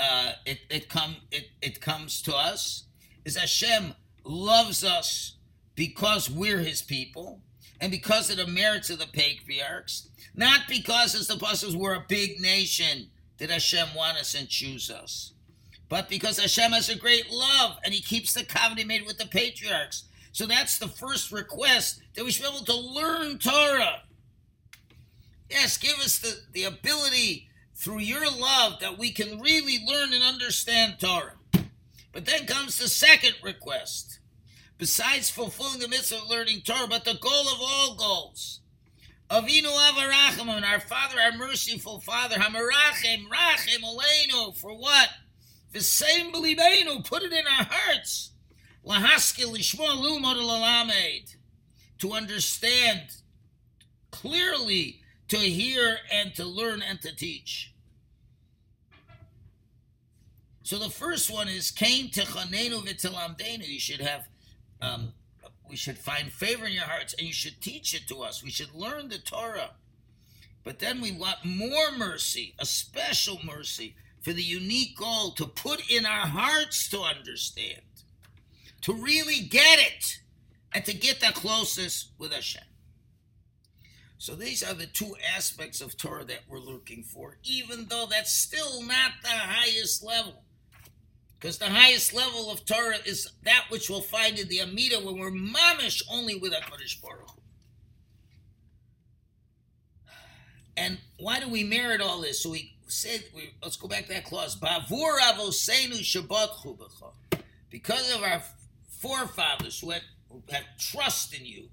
uh, 0.00 0.32
it, 0.46 0.60
it, 0.70 0.88
come, 0.88 1.16
it, 1.30 1.48
it 1.60 1.80
comes 1.80 2.22
to 2.22 2.34
us 2.34 2.84
is 3.24 3.36
Hashem 3.36 3.94
loves 4.24 4.82
us 4.82 5.36
because 5.74 6.30
we're 6.30 6.58
his 6.58 6.82
people 6.82 7.40
and 7.80 7.90
because 7.90 8.30
of 8.30 8.36
the 8.36 8.46
merits 8.46 8.90
of 8.90 8.98
the 8.98 9.06
patriarchs, 9.06 10.08
not 10.34 10.60
because, 10.68 11.14
as 11.14 11.28
the 11.28 11.34
apostles, 11.34 11.76
we're 11.76 11.94
a 11.94 12.04
big 12.08 12.40
nation 12.40 13.10
did 13.38 13.50
Hashem 13.50 13.88
want 13.96 14.18
us 14.18 14.34
and 14.34 14.48
choose 14.48 14.90
us, 14.90 15.32
but 15.88 16.10
because 16.10 16.38
Hashem 16.38 16.72
has 16.72 16.90
a 16.90 16.98
great 16.98 17.30
love 17.30 17.78
and 17.82 17.94
He 17.94 18.02
keeps 18.02 18.34
the 18.34 18.44
covenant 18.44 18.86
made 18.86 19.06
with 19.06 19.16
the 19.16 19.26
patriarchs. 19.26 20.04
So 20.32 20.46
that's 20.46 20.78
the 20.78 20.88
first 20.88 21.32
request 21.32 22.02
that 22.14 22.24
we 22.24 22.30
should 22.30 22.42
be 22.42 22.48
able 22.48 22.64
to 22.66 22.76
learn 22.76 23.38
Torah. 23.38 24.02
Yes, 25.50 25.78
give 25.78 25.98
us 25.98 26.18
the, 26.18 26.36
the 26.52 26.64
ability 26.64 27.48
through 27.80 28.00
your 28.00 28.30
love 28.30 28.78
that 28.80 28.98
we 28.98 29.10
can 29.10 29.40
really 29.40 29.78
learn 29.86 30.12
and 30.12 30.22
understand 30.22 31.00
Torah. 31.00 31.36
But 32.12 32.26
then 32.26 32.46
comes 32.46 32.76
the 32.76 32.88
second 32.88 33.36
request. 33.42 34.18
Besides 34.76 35.30
fulfilling 35.30 35.80
the 35.80 35.88
mitzvah 35.88 36.18
of 36.18 36.28
learning 36.28 36.60
Torah, 36.60 36.86
but 36.88 37.04
the 37.04 37.14
goal 37.14 37.48
of 37.48 37.58
all 37.58 37.94
goals. 37.94 38.60
Avinu 39.30 39.66
Avarachim, 39.66 40.48
our 40.62 40.80
Father, 40.80 41.20
our 41.20 41.32
merciful 41.32 42.00
Father, 42.00 42.36
Hamarachim, 42.36 43.28
Rachim, 43.28 43.82
Aleinu, 43.82 44.54
for 44.58 44.76
what? 44.76 45.08
The 45.72 45.80
same 45.80 46.32
Belibenu, 46.32 47.06
put 47.06 47.22
it 47.22 47.32
in 47.32 47.46
our 47.46 47.66
hearts. 47.70 48.32
Lahaskil 48.84 49.54
Lishma 49.54 49.86
Lumot 49.86 50.36
Lalamed, 50.36 51.36
to 51.98 52.12
understand 52.12 53.02
clearly, 54.10 54.99
to 55.30 55.38
hear 55.38 55.98
and 56.12 56.34
to 56.34 56.44
learn 56.44 56.82
and 56.82 57.00
to 57.00 57.14
teach. 57.14 57.72
So 60.64 60.78
the 60.78 60.90
first 60.90 61.32
one 61.32 61.48
is 61.48 61.70
Kain 61.70 62.10
Techanenu 62.10 62.82
V'Tilamdenu. 62.84 63.66
You 63.66 63.80
should 63.80 64.00
have, 64.00 64.28
um, 64.82 65.12
we 65.68 65.76
should 65.76 65.98
find 65.98 66.32
favor 66.32 66.66
in 66.66 66.72
your 66.72 66.84
hearts, 66.84 67.14
and 67.14 67.26
you 67.26 67.32
should 67.32 67.60
teach 67.60 67.94
it 67.94 68.08
to 68.08 68.22
us. 68.22 68.42
We 68.42 68.50
should 68.50 68.74
learn 68.74 69.08
the 69.08 69.18
Torah. 69.18 69.70
But 70.64 70.80
then 70.80 71.00
we 71.00 71.12
want 71.12 71.44
more 71.44 71.92
mercy, 71.96 72.54
a 72.58 72.66
special 72.66 73.38
mercy, 73.44 73.94
for 74.20 74.32
the 74.32 74.42
unique 74.42 74.96
goal 74.96 75.30
to 75.32 75.46
put 75.46 75.90
in 75.90 76.06
our 76.06 76.26
hearts 76.26 76.88
to 76.90 77.00
understand, 77.00 77.82
to 78.82 78.92
really 78.92 79.40
get 79.40 79.78
it, 79.78 80.18
and 80.74 80.84
to 80.84 80.92
get 80.92 81.20
the 81.20 81.32
closest 81.32 82.10
with 82.18 82.32
Hashem. 82.32 82.62
So 84.20 84.34
these 84.34 84.62
are 84.62 84.74
the 84.74 84.84
two 84.84 85.16
aspects 85.34 85.80
of 85.80 85.96
Torah 85.96 86.24
that 86.26 86.40
we're 86.46 86.58
looking 86.58 87.04
for, 87.04 87.38
even 87.42 87.86
though 87.88 88.04
that's 88.04 88.30
still 88.30 88.82
not 88.82 89.12
the 89.22 89.30
highest 89.30 90.04
level. 90.04 90.42
Because 91.38 91.56
the 91.56 91.70
highest 91.70 92.12
level 92.12 92.50
of 92.50 92.66
Torah 92.66 92.98
is 93.06 93.32
that 93.44 93.64
which 93.70 93.88
we'll 93.88 94.02
find 94.02 94.38
in 94.38 94.46
the 94.48 94.60
Amida 94.60 94.96
when 94.96 95.18
we're 95.18 95.30
mamish 95.30 96.02
only 96.12 96.34
with 96.34 96.52
a 96.52 96.56
HaKadosh 96.56 97.00
Baruch 97.00 97.30
And 100.76 100.98
why 101.18 101.40
do 101.40 101.48
we 101.48 101.64
merit 101.64 102.02
all 102.02 102.20
this? 102.20 102.42
So 102.42 102.50
we 102.50 102.74
said, 102.88 103.24
we, 103.34 103.54
let's 103.62 103.78
go 103.78 103.88
back 103.88 104.02
to 104.08 104.12
that 104.12 104.26
clause. 104.26 104.54
Bavur 104.54 105.18
avosenu 105.18 105.98
shabbat 106.00 106.92
Because 107.70 108.14
of 108.14 108.22
our 108.22 108.42
forefathers 108.98 109.80
who 109.80 109.94
who 110.28 110.42
had 110.50 110.64
trust 110.78 111.34
in 111.34 111.46
you. 111.46 111.70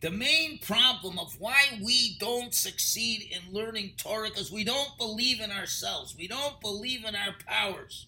The 0.00 0.10
main 0.10 0.58
problem 0.58 1.18
of 1.18 1.40
why 1.40 1.78
we 1.82 2.16
don't 2.18 2.54
succeed 2.54 3.30
in 3.30 3.54
learning 3.54 3.92
Torah 3.96 4.30
is 4.36 4.52
we 4.52 4.62
don't 4.64 4.96
believe 4.98 5.40
in 5.40 5.50
ourselves. 5.50 6.14
We 6.16 6.28
don't 6.28 6.60
believe 6.60 7.04
in 7.04 7.16
our 7.16 7.34
powers. 7.46 8.06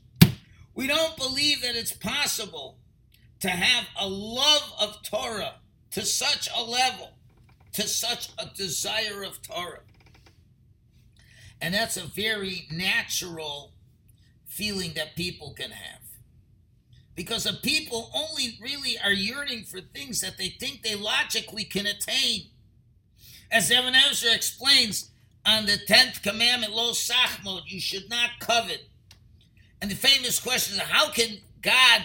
We 0.74 0.86
don't 0.86 1.16
believe 1.16 1.62
that 1.62 1.76
it's 1.76 1.92
possible 1.92 2.76
to 3.40 3.48
have 3.48 3.86
a 3.98 4.06
love 4.06 4.72
of 4.80 5.02
Torah 5.02 5.54
to 5.92 6.04
such 6.04 6.48
a 6.54 6.62
level, 6.62 7.12
to 7.72 7.82
such 7.82 8.30
a 8.38 8.46
desire 8.54 9.22
of 9.22 9.40
Torah. 9.42 9.80
And 11.60 11.74
that's 11.74 11.96
a 11.96 12.04
very 12.04 12.68
natural 12.70 13.72
feeling 14.46 14.92
that 14.94 15.16
people 15.16 15.54
can 15.56 15.70
have. 15.70 16.07
Because 17.18 17.42
the 17.42 17.58
people 17.64 18.12
only 18.14 18.56
really 18.60 18.96
are 19.02 19.10
yearning 19.10 19.64
for 19.64 19.80
things 19.80 20.20
that 20.20 20.38
they 20.38 20.50
think 20.50 20.82
they 20.82 20.94
logically 20.94 21.64
can 21.64 21.84
attain. 21.84 22.42
As 23.50 23.72
Ibn 23.72 23.92
Ezra 23.92 24.32
explains 24.32 25.10
on 25.44 25.66
the 25.66 25.80
10th 25.88 26.22
commandment, 26.22 26.72
Lo 26.72 26.92
Sachmod, 26.92 27.62
you 27.66 27.80
should 27.80 28.08
not 28.08 28.30
covet. 28.38 28.86
And 29.82 29.90
the 29.90 29.96
famous 29.96 30.38
question 30.38 30.76
is 30.76 30.80
how 30.80 31.10
can 31.10 31.38
God 31.60 32.04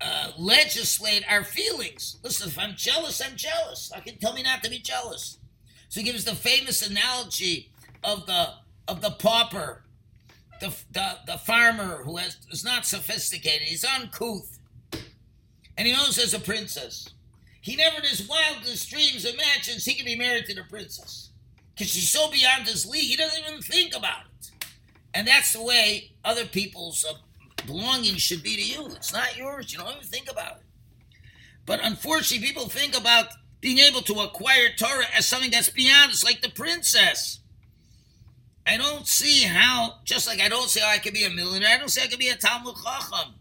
uh, 0.00 0.32
legislate 0.38 1.30
our 1.30 1.44
feelings? 1.44 2.16
Listen, 2.24 2.48
if 2.48 2.58
I'm 2.58 2.74
jealous, 2.74 3.20
I'm 3.20 3.36
jealous. 3.36 3.92
How 3.94 4.00
can 4.00 4.16
tell 4.16 4.32
me 4.32 4.42
not 4.42 4.64
to 4.64 4.70
be 4.70 4.78
jealous? 4.78 5.36
So 5.90 6.00
he 6.00 6.06
gives 6.06 6.24
the 6.24 6.34
famous 6.34 6.88
analogy 6.88 7.70
of 8.02 8.24
the 8.24 8.54
of 8.88 9.02
the 9.02 9.10
pauper, 9.10 9.82
the, 10.60 10.74
the, 10.92 11.18
the 11.26 11.38
farmer 11.38 12.02
who 12.04 12.16
has, 12.16 12.36
is 12.50 12.64
not 12.64 12.86
sophisticated. 12.86 13.62
He's 13.62 13.84
uncouth. 13.84 14.58
And 15.76 15.86
he 15.86 15.92
knows 15.92 16.16
there's 16.16 16.34
a 16.34 16.40
princess. 16.40 17.08
He 17.60 17.76
never 17.76 17.98
in 17.98 18.04
his 18.04 18.28
wildest 18.28 18.88
dreams 18.90 19.24
imagines 19.24 19.84
he 19.84 19.94
can 19.94 20.06
be 20.06 20.16
married 20.16 20.46
to 20.46 20.54
the 20.54 20.62
princess. 20.68 21.30
Because 21.74 21.92
she's 21.92 22.08
so 22.08 22.30
beyond 22.30 22.66
his 22.66 22.86
league, 22.86 23.08
he 23.08 23.16
doesn't 23.16 23.44
even 23.44 23.60
think 23.60 23.94
about 23.94 24.22
it. 24.40 24.50
And 25.12 25.26
that's 25.26 25.52
the 25.52 25.62
way 25.62 26.12
other 26.24 26.46
people's 26.46 27.04
uh, 27.04 27.14
belongings 27.66 28.22
should 28.22 28.42
be 28.42 28.56
to 28.56 28.62
you. 28.62 28.86
It's 28.94 29.12
not 29.12 29.36
yours. 29.36 29.72
You 29.72 29.80
don't 29.80 29.96
even 29.96 30.02
think 30.02 30.30
about 30.30 30.58
it. 30.58 30.62
But 31.66 31.80
unfortunately, 31.82 32.46
people 32.46 32.68
think 32.68 32.96
about 32.96 33.26
being 33.60 33.78
able 33.78 34.02
to 34.02 34.20
acquire 34.20 34.68
Torah 34.78 35.06
as 35.14 35.26
something 35.26 35.50
that's 35.50 35.70
beyond. 35.70 36.12
It's 36.12 36.24
like 36.24 36.40
the 36.40 36.50
princess. 36.50 37.40
I 38.66 38.76
don't 38.76 39.06
see 39.06 39.42
how, 39.42 40.00
just 40.04 40.26
like 40.26 40.40
I 40.40 40.48
don't 40.48 40.68
see 40.68 40.80
how 40.80 40.90
I 40.90 40.98
could 40.98 41.14
be 41.14 41.24
a 41.24 41.30
millionaire, 41.30 41.74
I 41.74 41.78
don't 41.78 41.88
see 41.88 42.02
I 42.02 42.08
could 42.08 42.18
be 42.18 42.28
a 42.28 42.36
Talmud 42.36 42.74
Chacham. 42.82 43.34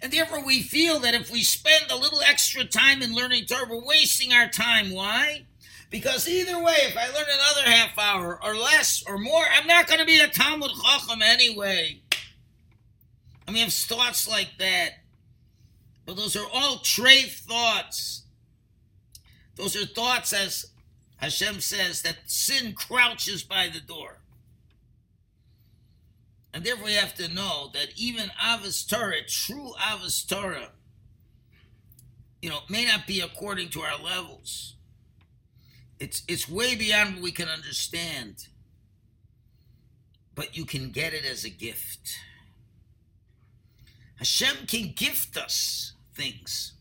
And 0.00 0.12
therefore, 0.12 0.44
we 0.44 0.62
feel 0.62 1.00
that 1.00 1.14
if 1.14 1.30
we 1.30 1.42
spend 1.42 1.90
a 1.90 1.96
little 1.96 2.20
extra 2.20 2.64
time 2.64 3.00
in 3.00 3.14
learning 3.14 3.46
Torah, 3.46 3.66
we're 3.68 3.84
wasting 3.84 4.32
our 4.32 4.48
time. 4.48 4.90
Why? 4.90 5.46
Because 5.90 6.28
either 6.28 6.62
way, 6.62 6.76
if 6.80 6.96
I 6.96 7.06
learn 7.06 7.24
another 7.26 7.70
half 7.70 7.98
hour 7.98 8.38
or 8.44 8.54
less 8.54 9.02
or 9.06 9.16
more, 9.16 9.44
I'm 9.50 9.66
not 9.66 9.86
going 9.86 10.00
to 10.00 10.04
be 10.04 10.18
a 10.20 10.28
Talmud 10.28 10.72
Chacham 10.84 11.22
anyway. 11.22 12.02
I 13.48 13.50
mean, 13.50 13.64
have 13.64 13.72
thoughts 13.72 14.28
like 14.28 14.50
that. 14.58 14.90
But 16.04 16.16
those 16.16 16.36
are 16.36 16.46
all 16.52 16.78
treif 16.78 17.38
thoughts. 17.38 18.24
Those 19.56 19.74
are 19.74 19.86
thoughts, 19.86 20.32
as 20.32 20.66
Hashem 21.24 21.60
says, 21.60 22.02
that 22.02 22.18
sin 22.26 22.74
crouches 22.74 23.42
by 23.42 23.70
the 23.72 23.80
door. 23.80 24.18
And 26.52 26.62
therefore, 26.62 26.84
we 26.84 26.92
have 26.92 27.14
to 27.14 27.32
know 27.32 27.70
that 27.72 27.88
even 27.96 28.30
Avos 28.38 28.86
Torah, 28.86 29.24
true 29.26 29.72
Avos 29.80 30.28
Torah, 30.28 30.72
you 32.42 32.50
know, 32.50 32.58
may 32.68 32.84
not 32.84 33.06
be 33.06 33.22
according 33.22 33.70
to 33.70 33.80
our 33.80 33.98
levels. 33.98 34.74
It's 35.98 36.22
it's 36.28 36.46
way 36.46 36.74
beyond 36.74 37.14
what 37.14 37.22
we 37.22 37.32
can 37.32 37.48
understand. 37.48 38.48
But 40.34 40.58
you 40.58 40.66
can 40.66 40.90
get 40.90 41.14
it 41.14 41.24
as 41.24 41.44
a 41.44 41.50
gift. 41.50 42.18
Hashem 44.16 44.66
can 44.66 44.92
gift 44.94 45.38
us 45.38 45.94
things. 46.14 46.74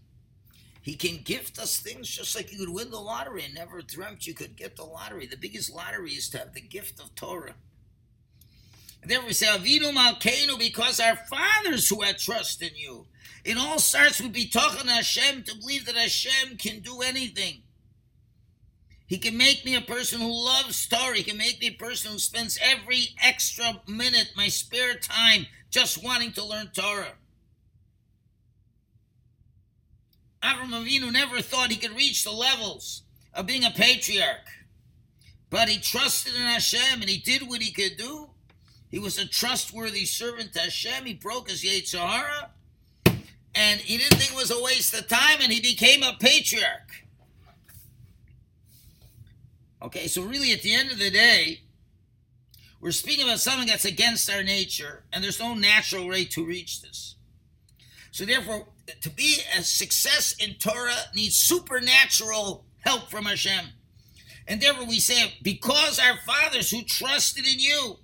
He 0.83 0.95
can 0.95 1.23
gift 1.23 1.59
us 1.59 1.77
things 1.77 2.09
just 2.09 2.35
like 2.35 2.51
you 2.51 2.59
could 2.59 2.73
win 2.73 2.91
the 2.91 2.99
lottery 2.99 3.45
and 3.45 3.53
never 3.53 3.81
dreamt 3.81 4.27
you 4.27 4.33
could 4.33 4.57
get 4.57 4.75
the 4.75 4.83
lottery. 4.83 5.25
The 5.25 5.37
biggest 5.37 5.73
lottery 5.73 6.11
is 6.11 6.27
to 6.29 6.39
have 6.39 6.53
the 6.53 6.59
gift 6.59 6.99
of 6.99 7.15
Torah. 7.15 7.55
And 9.01 9.09
then 9.09 9.25
we 9.25 9.31
say, 9.31 9.47
Avinu 9.47 9.93
Malkeinu, 9.93 10.59
because 10.59 10.99
our 10.99 11.15
fathers 11.15 11.87
who 11.87 12.01
had 12.01 12.17
trust 12.17 12.61
in 12.61 12.71
you. 12.75 13.07
It 13.45 13.57
all 13.57 13.79
starts 13.79 14.21
with 14.21 14.33
to 14.33 14.59
Hashem 14.59 15.43
to 15.43 15.55
believe 15.55 15.85
that 15.85 15.95
Hashem 15.95 16.57
can 16.57 16.81
do 16.81 17.01
anything. 17.01 17.63
He 19.07 19.17
can 19.17 19.37
make 19.37 19.63
me 19.63 19.75
a 19.75 19.81
person 19.81 20.19
who 20.19 20.45
loves 20.45 20.85
Torah. 20.87 21.15
He 21.15 21.23
can 21.23 21.37
make 21.37 21.61
me 21.61 21.67
a 21.67 21.71
person 21.71 22.11
who 22.11 22.19
spends 22.19 22.59
every 22.61 23.15
extra 23.21 23.81
minute, 23.87 24.31
my 24.35 24.49
spare 24.49 24.95
time, 24.95 25.45
just 25.69 26.03
wanting 26.03 26.33
to 26.33 26.43
learn 26.43 26.71
Torah. 26.73 27.13
Avram 30.43 30.71
Avinu 30.71 31.11
never 31.11 31.41
thought 31.41 31.71
he 31.71 31.77
could 31.77 31.95
reach 31.95 32.23
the 32.23 32.31
levels 32.31 33.03
of 33.33 33.45
being 33.45 33.63
a 33.63 33.71
patriarch. 33.71 34.47
But 35.49 35.69
he 35.69 35.79
trusted 35.79 36.35
in 36.35 36.41
Hashem 36.41 37.01
and 37.01 37.09
he 37.09 37.17
did 37.17 37.47
what 37.47 37.61
he 37.61 37.71
could 37.71 37.97
do. 37.97 38.29
He 38.89 38.99
was 38.99 39.17
a 39.17 39.27
trustworthy 39.27 40.05
servant 40.05 40.53
to 40.53 40.59
Hashem. 40.61 41.05
He 41.05 41.13
broke 41.13 41.49
his 41.49 41.63
Yetzer 41.63 41.99
Hara. 41.99 42.51
And 43.55 43.79
he 43.79 43.97
didn't 43.97 44.17
think 44.17 44.31
it 44.31 44.35
was 44.35 44.51
a 44.51 44.61
waste 44.61 44.93
of 44.93 45.07
time 45.07 45.37
and 45.41 45.51
he 45.51 45.61
became 45.61 46.03
a 46.03 46.17
patriarch. 46.19 47.05
Okay, 49.81 50.07
so 50.07 50.23
really 50.23 50.51
at 50.51 50.61
the 50.61 50.73
end 50.73 50.91
of 50.91 50.97
the 50.97 51.11
day, 51.11 51.61
we're 52.79 52.91
speaking 52.91 53.25
about 53.25 53.39
something 53.39 53.67
that's 53.67 53.85
against 53.85 54.29
our 54.29 54.43
nature, 54.43 55.03
and 55.13 55.23
there's 55.23 55.39
no 55.39 55.53
natural 55.53 56.07
way 56.07 56.25
to 56.25 56.45
reach 56.45 56.81
this. 56.81 57.15
So 58.11 58.25
therefore, 58.25 58.67
to 59.01 59.09
be 59.09 59.37
a 59.57 59.63
success 59.63 60.35
in 60.39 60.55
Torah 60.55 60.95
needs 61.15 61.35
supernatural 61.35 62.65
help 62.79 63.09
from 63.09 63.25
Hashem. 63.25 63.65
And 64.47 64.61
therefore 64.61 64.85
we 64.85 64.99
say, 64.99 65.33
because 65.41 65.99
our 65.99 66.17
fathers 66.25 66.69
who 66.69 66.83
trusted 66.83 67.45
in 67.45 67.59
you, 67.59 67.97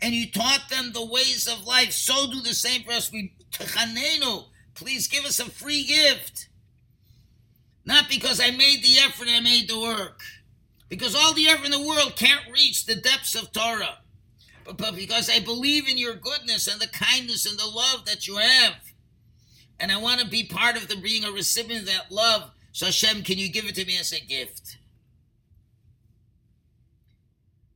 and 0.00 0.14
you 0.14 0.30
taught 0.30 0.68
them 0.68 0.92
the 0.92 1.04
ways 1.04 1.46
of 1.46 1.64
life, 1.64 1.92
so 1.92 2.30
do 2.30 2.40
the 2.40 2.54
same 2.54 2.82
for 2.82 2.92
us. 2.92 3.12
We 3.12 3.34
please 4.74 5.06
give 5.06 5.24
us 5.24 5.38
a 5.38 5.44
free 5.44 5.84
gift. 5.84 6.48
Not 7.84 8.08
because 8.08 8.40
I 8.40 8.50
made 8.50 8.82
the 8.82 8.98
effort, 9.04 9.28
I 9.30 9.40
made 9.40 9.68
the 9.68 9.80
work. 9.80 10.20
Because 10.88 11.14
all 11.14 11.32
the 11.32 11.48
effort 11.48 11.66
in 11.66 11.70
the 11.70 11.86
world 11.86 12.16
can't 12.16 12.52
reach 12.52 12.84
the 12.84 12.96
depths 12.96 13.34
of 13.34 13.52
Torah. 13.52 13.98
but, 14.64 14.76
but 14.76 14.96
because 14.96 15.30
I 15.30 15.40
believe 15.40 15.88
in 15.88 15.98
your 15.98 16.14
goodness 16.14 16.66
and 16.66 16.80
the 16.80 16.88
kindness 16.88 17.46
and 17.46 17.58
the 17.58 17.66
love 17.66 18.04
that 18.06 18.26
you 18.26 18.36
have. 18.36 18.74
And 19.80 19.90
I 19.90 19.96
want 19.98 20.20
to 20.20 20.26
be 20.26 20.44
part 20.44 20.76
of 20.76 20.88
the 20.88 20.96
being 20.96 21.24
a 21.24 21.32
recipient 21.32 21.82
of 21.82 21.88
that 21.88 22.12
love. 22.12 22.50
So 22.72 22.86
Hashem, 22.86 23.22
can 23.22 23.38
you 23.38 23.50
give 23.50 23.66
it 23.66 23.74
to 23.74 23.84
me 23.84 23.98
as 23.98 24.12
a 24.12 24.20
gift? 24.20 24.78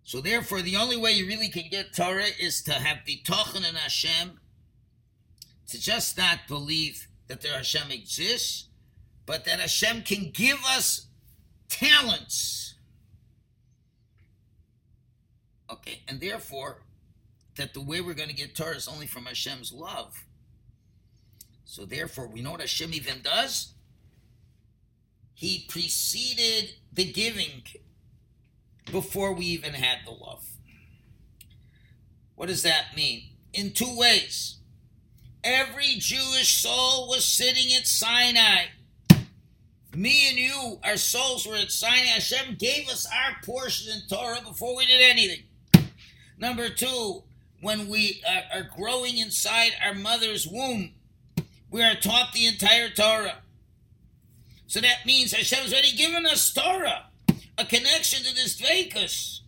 So 0.05 0.21
therefore, 0.21 0.63
the 0.63 0.77
only 0.77 0.97
way 0.97 1.13
you 1.13 1.27
really 1.27 1.49
can 1.49 1.65
get 1.69 1.93
Torah 1.93 2.29
is 2.41 2.63
to 2.63 2.73
have 2.75 2.99
the 3.05 3.21
Tochen 3.25 3.69
in 3.69 3.75
Hashem, 3.75 4.39
to 5.69 5.81
just 5.81 6.17
not 6.17 6.47
believe 6.47 7.09
that 7.27 7.41
there 7.41 7.55
Hashem 7.55 7.91
exists, 7.91 8.69
but 9.27 9.45
that 9.47 9.59
Hashem 9.59 10.03
can 10.03 10.31
give 10.31 10.59
us 10.65 11.09
talents. 11.69 12.75
Okay, 15.69 16.03
and 16.07 16.21
therefore, 16.21 16.83
that 17.57 17.75
the 17.75 17.81
way 17.81 18.01
we're 18.01 18.15
going 18.15 18.29
to 18.29 18.35
get 18.35 18.55
Torah 18.55 18.77
is 18.77 18.87
only 18.87 19.07
from 19.07 19.25
Hashem's 19.25 19.73
love. 19.73 20.26
So 21.67 21.85
therefore, 21.85 22.29
we 22.29 22.41
know 22.41 22.53
what 22.53 22.61
Hashem 22.61 22.95
even 22.95 23.23
does. 23.23 23.75
He 25.35 25.67
preceded 25.69 26.77
the 26.93 27.13
giving 27.13 27.65
before 28.91 29.35
we 29.35 29.47
even 29.47 29.75
had 29.75 29.99
the 30.07 30.13
love. 30.13 30.47
What 32.37 32.47
does 32.47 32.63
that 32.63 32.97
mean? 32.97 33.31
In 33.53 33.73
two 33.73 33.95
ways. 33.99 34.59
Every 35.43 35.97
Jewish 35.99 36.63
soul 36.63 37.09
was 37.09 37.25
sitting 37.25 37.75
at 37.75 37.87
Sinai. 37.87 38.67
Me 39.95 40.29
and 40.29 40.39
you, 40.39 40.79
our 40.85 40.97
souls 40.97 41.47
were 41.47 41.57
at 41.57 41.73
Sinai. 41.73 42.07
Hashem 42.07 42.57
gave 42.59 42.89
us 42.89 43.07
our 43.07 43.37
portion 43.45 43.93
in 43.93 44.09
Torah 44.09 44.41
before 44.47 44.77
we 44.77 44.87
did 44.87 45.03
anything. 45.03 45.45
Number 46.39 46.69
two, 46.69 47.25
when 47.61 47.89
we 47.89 48.23
are, 48.55 48.69
growing 48.77 49.19
inside 49.19 49.73
our 49.85 49.95
mother's 49.95 50.47
womb, 50.47 50.93
we 51.77 51.85
are 51.85 51.95
taught 51.95 52.33
the 52.33 52.47
entire 52.47 52.89
Torah. 52.89 53.43
So 54.67 54.81
that 54.81 55.05
means 55.05 55.35
Hashem 55.35 55.59
has 55.59 55.75
already 55.75 55.93
given 55.93 56.25
us 56.25 56.51
Torah, 56.51 57.05
a 57.59 57.67
connection 57.67 58.25
to 58.25 58.35
this 58.35 58.59
Vekas. 58.59 59.41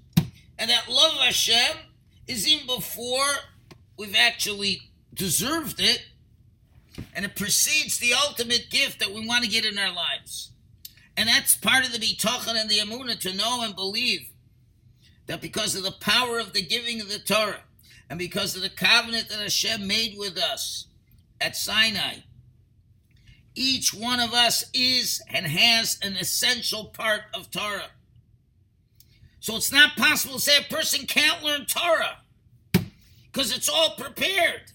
And 0.58 0.68
that 0.68 0.90
love 0.90 1.14
of 1.14 1.20
Hashem 1.20 1.78
is 2.26 2.46
even 2.46 2.66
before 2.66 3.24
we've 3.96 4.14
actually 4.14 4.82
deserved 5.14 5.80
it. 5.80 6.04
And 7.14 7.24
it 7.24 7.34
precedes 7.34 7.98
the 7.98 8.12
ultimate 8.12 8.66
gift 8.68 9.00
that 9.00 9.14
we 9.14 9.26
want 9.26 9.44
to 9.44 9.50
get 9.50 9.64
in 9.64 9.78
our 9.78 9.94
lives. 9.94 10.50
And 11.16 11.30
that's 11.30 11.56
part 11.56 11.86
of 11.86 11.92
the 11.92 11.98
bitachon 11.98 12.60
and 12.60 12.68
the 12.68 12.80
amuna 12.80 13.18
to 13.20 13.34
know 13.34 13.62
and 13.62 13.74
believe 13.74 14.28
that 15.28 15.40
because 15.40 15.74
of 15.74 15.82
the 15.82 15.92
power 15.92 16.38
of 16.38 16.52
the 16.52 16.62
giving 16.62 17.00
of 17.00 17.08
the 17.08 17.20
Torah 17.20 17.62
and 18.10 18.18
because 18.18 18.54
of 18.54 18.60
the 18.60 18.68
covenant 18.68 19.30
that 19.30 19.40
Hashem 19.40 19.86
made 19.86 20.18
with 20.18 20.36
us 20.36 20.88
at 21.40 21.56
Sinai, 21.56 22.16
each 23.54 23.92
one 23.92 24.20
of 24.20 24.32
us 24.32 24.64
is 24.72 25.22
and 25.28 25.46
has 25.46 25.98
an 26.02 26.16
essential 26.16 26.86
part 26.86 27.22
of 27.34 27.50
Torah. 27.50 27.90
So 29.40 29.56
it's 29.56 29.72
not 29.72 29.96
possible 29.96 30.34
to 30.36 30.40
say 30.40 30.58
a 30.58 30.74
person 30.74 31.06
can't 31.06 31.42
learn 31.42 31.66
Torah 31.66 32.18
because 33.32 33.56
it's 33.56 33.68
all 33.68 33.90
prepared. 33.96 34.72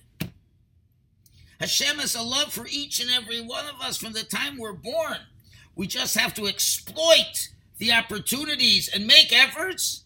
Hashem 1.59 1.99
has 1.99 2.15
a 2.15 2.21
love 2.21 2.51
for 2.51 2.67
each 2.69 2.99
and 2.99 3.09
every 3.11 3.39
one 3.39 3.65
of 3.67 3.79
us 3.81 3.97
from 3.97 4.13
the 4.13 4.23
time 4.23 4.57
we're 4.57 4.73
born. 4.73 5.17
We 5.75 5.87
just 5.87 6.17
have 6.17 6.33
to 6.35 6.47
exploit 6.47 7.49
the 7.77 7.93
opportunities 7.93 8.89
and 8.93 9.07
make 9.07 9.31
efforts, 9.31 10.03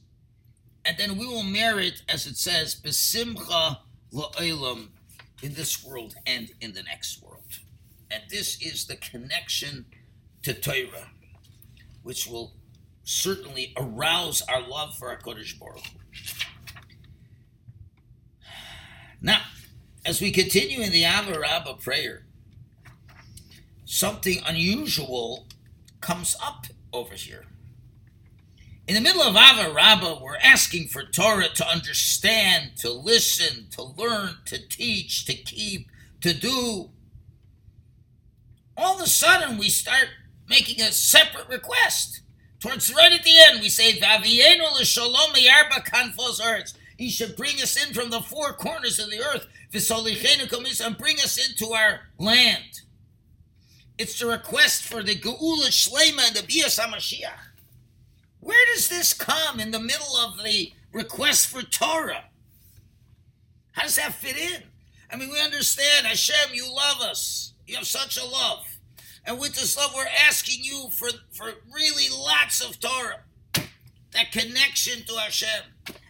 and 0.85 0.97
then 0.97 1.17
we 1.17 1.25
will 1.25 1.43
merit, 1.43 2.03
as 2.07 2.25
it 2.27 2.37
says, 2.37 2.75
besimcha 2.75 3.79
la'olam 4.13 4.89
in 5.41 5.53
this 5.53 5.83
world 5.85 6.15
and 6.25 6.51
in 6.61 6.73
the 6.73 6.83
next 6.83 7.21
world. 7.21 7.59
And 8.09 8.23
this 8.29 8.61
is 8.61 8.85
the 8.85 8.95
connection 8.95 9.85
to 10.43 10.53
Torah, 10.53 11.11
which 12.03 12.27
will 12.27 12.53
certainly 13.03 13.73
arouse 13.77 14.41
our 14.41 14.61
love 14.61 14.95
for 14.97 15.09
our 15.09 15.17
Kodesh 15.17 15.57
Baruch. 15.57 15.83
Now, 19.21 19.41
as 20.05 20.21
we 20.21 20.31
continue 20.31 20.81
in 20.81 20.91
the 20.91 21.03
Ahava 21.03 21.39
Rabba 21.39 21.75
prayer, 21.75 22.25
something 23.85 24.41
unusual 24.45 25.47
comes 26.01 26.35
up 26.41 26.67
over 26.93 27.13
here. 27.15 27.45
In 28.87 28.95
the 28.95 29.01
middle 29.01 29.21
of 29.21 29.35
Ahava 29.35 29.75
Rabba, 29.75 30.19
we're 30.21 30.37
asking 30.37 30.87
for 30.87 31.03
Torah 31.03 31.49
to 31.49 31.67
understand, 31.67 32.77
to 32.77 32.89
listen, 32.89 33.67
to 33.71 33.83
learn, 33.83 34.37
to 34.45 34.65
teach, 34.65 35.25
to 35.25 35.33
keep, 35.33 35.89
to 36.21 36.33
do. 36.33 36.91
All 38.77 38.95
of 38.95 39.01
a 39.01 39.07
sudden, 39.07 39.57
we 39.57 39.67
start 39.67 40.07
making 40.47 40.81
a 40.81 40.93
separate 40.93 41.49
request. 41.49 42.21
Towards 42.61 42.93
right 42.93 43.11
at 43.11 43.23
the 43.23 43.37
end, 43.37 43.61
we 43.61 43.67
say, 43.67 43.91
Vavienu 43.99 44.71
l'shalom 44.79 45.33
yarba 45.33 45.83
kanfos 45.85 46.39
earth. 46.41 46.73
He 46.97 47.09
should 47.09 47.35
bring 47.35 47.61
us 47.61 47.75
in 47.85 47.93
from 47.93 48.09
the 48.09 48.21
four 48.21 48.53
corners 48.53 48.99
of 48.99 49.11
the 49.11 49.19
earth, 49.19 49.47
v'solichenu 49.73 50.85
and 50.85 50.97
bring 50.97 51.17
us 51.17 51.37
into 51.37 51.73
our 51.73 52.07
land. 52.17 52.83
It's 53.97 54.17
the 54.17 54.27
request 54.27 54.83
for 54.83 55.03
the 55.03 55.15
Geula 55.15 55.71
Shlema 55.71 56.27
and 56.27 56.35
the 56.37 56.43
Bias 56.43 56.79
HaMashiach. 56.79 57.46
Where 58.47 58.65
does 58.73 58.87
this 58.87 59.13
come 59.13 59.59
in 59.59 59.71
the 59.71 59.79
middle 59.81 60.15
of 60.15 60.41
the 60.41 60.71
request 60.93 61.47
for 61.47 61.63
Torah? 61.63 62.23
How 63.73 63.81
does 63.81 63.97
that 63.97 64.13
fit 64.13 64.37
in? 64.37 64.63
I 65.11 65.17
mean, 65.17 65.29
we 65.29 65.41
understand, 65.41 66.07
Hashem, 66.07 66.53
you 66.53 66.73
love 66.73 67.01
us. 67.01 67.51
You 67.65 67.75
have 67.75 67.85
such 67.85 68.17
a 68.17 68.23
love. 68.23 68.65
And 69.25 69.37
with 69.37 69.53
this 69.53 69.75
love, 69.75 69.91
we're 69.93 70.05
asking 70.25 70.63
you 70.63 70.87
for, 70.93 71.09
for 71.33 71.55
really 71.73 72.05
lots 72.09 72.63
of 72.63 72.79
Torah. 72.79 73.19
That 74.13 74.31
connection 74.31 75.03
to 75.07 75.15
Hashem. 75.15 75.65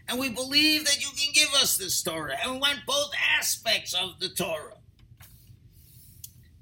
And 0.08 0.20
we 0.20 0.30
believe 0.30 0.86
that 0.86 1.02
you 1.02 1.10
can 1.18 1.34
give 1.34 1.52
us 1.56 1.76
this 1.76 2.04
Torah. 2.04 2.38
And 2.40 2.52
we 2.52 2.60
want 2.60 2.82
both 2.86 3.10
aspects 3.36 3.96
of 3.96 4.20
the 4.20 4.30
Torah. 4.30 4.78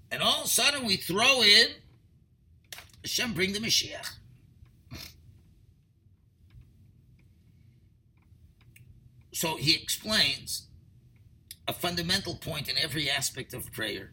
And 0.09 0.23
all 0.23 0.39
of 0.39 0.45
a 0.45 0.47
sudden 0.47 0.85
we 0.85 0.95
throw 0.95 1.41
in 1.41 1.67
Hashem 3.03 3.33
bring 3.33 3.51
the 3.51 3.59
Mashiach. 3.59 4.13
So 9.45 9.57
he 9.57 9.75
explains 9.75 10.69
a 11.67 11.73
fundamental 11.73 12.33
point 12.33 12.67
in 12.67 12.79
every 12.79 13.11
aspect 13.11 13.53
of 13.53 13.71
prayer. 13.71 14.09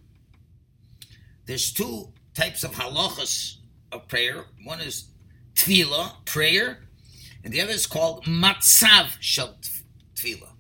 There's 1.47 1.73
two 1.73 2.13
types 2.35 2.65
of 2.65 2.73
halachas 2.73 3.57
of 3.91 4.09
prayer. 4.09 4.45
One 4.63 4.83
is 4.83 5.07
tefillah, 5.55 6.27
prayer, 6.27 6.81
and 7.43 7.51
the 7.51 7.63
other 7.63 7.73
is 7.73 7.87
called 7.87 8.27
matzav 8.27 9.17
shel 9.21 9.57
tefillah, 10.15 10.53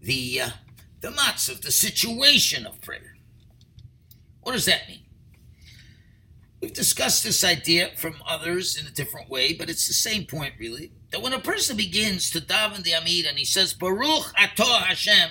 the 0.00 0.42
uh, 0.42 0.50
the 1.00 1.08
matzav, 1.08 1.62
the 1.62 1.72
situation 1.72 2.66
of 2.66 2.80
prayer. 2.82 3.16
What 4.42 4.52
does 4.52 4.66
that 4.66 4.88
mean? 4.88 5.06
We've 6.60 6.72
discussed 6.72 7.24
this 7.24 7.42
idea 7.42 7.90
from 7.96 8.22
others 8.28 8.76
in 8.80 8.86
a 8.86 8.92
different 8.92 9.28
way, 9.28 9.54
but 9.54 9.68
it's 9.68 9.88
the 9.88 9.92
same 9.92 10.24
point 10.24 10.54
really. 10.56 10.92
That 11.14 11.22
when 11.22 11.32
a 11.32 11.38
person 11.38 11.76
begins 11.76 12.28
to 12.32 12.40
daven 12.40 12.82
the 12.82 12.90
Amid 12.90 13.26
and 13.26 13.38
he 13.38 13.44
says 13.44 13.72
Baruch 13.72 14.34
Atah 14.34 14.82
Hashem, 14.82 15.30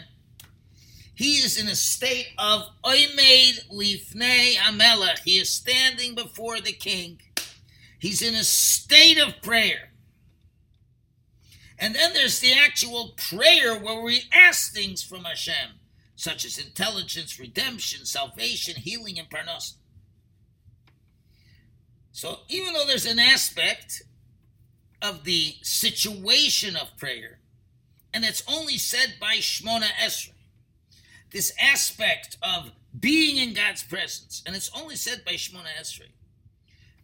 he 1.13 1.33
is 1.39 1.61
in 1.61 1.67
a 1.67 1.75
state 1.75 2.29
of 2.37 2.69
Oimed 2.85 3.67
Lifnei 3.69 4.55
Amelech. 4.55 5.19
He 5.25 5.31
is 5.31 5.49
standing 5.49 6.15
before 6.15 6.61
the 6.61 6.71
king. 6.71 7.19
He's 7.99 8.21
in 8.21 8.33
a 8.33 8.45
state 8.45 9.19
of 9.19 9.41
prayer. 9.41 9.91
And 11.77 11.93
then 11.93 12.13
there's 12.13 12.39
the 12.39 12.53
actual 12.53 13.15
prayer 13.17 13.77
where 13.77 14.01
we 14.01 14.21
ask 14.31 14.73
things 14.73 15.03
from 15.03 15.25
Hashem, 15.25 15.81
such 16.15 16.45
as 16.45 16.57
intelligence, 16.57 17.37
redemption, 17.37 18.05
salvation, 18.05 18.75
healing, 18.77 19.19
and 19.19 19.29
parnos. 19.29 19.73
So 22.13 22.37
even 22.47 22.71
though 22.71 22.87
there's 22.87 23.05
an 23.05 23.19
aspect 23.19 24.03
of 25.03 25.25
the 25.25 25.55
situation 25.61 26.75
of 26.75 26.97
prayer, 26.97 27.37
and 28.13 28.25
it's 28.25 28.43
only 28.47 28.77
said 28.77 29.15
by 29.19 29.35
Shmona 29.35 29.89
Esrei, 30.01 30.31
this 31.31 31.53
aspect 31.61 32.37
of 32.41 32.71
being 32.99 33.37
in 33.37 33.53
God's 33.53 33.83
presence, 33.83 34.41
and 34.45 34.55
it's 34.55 34.71
only 34.75 34.95
said 34.95 35.23
by 35.25 35.33
Shmona 35.33 35.67
Esrei, 35.79 36.09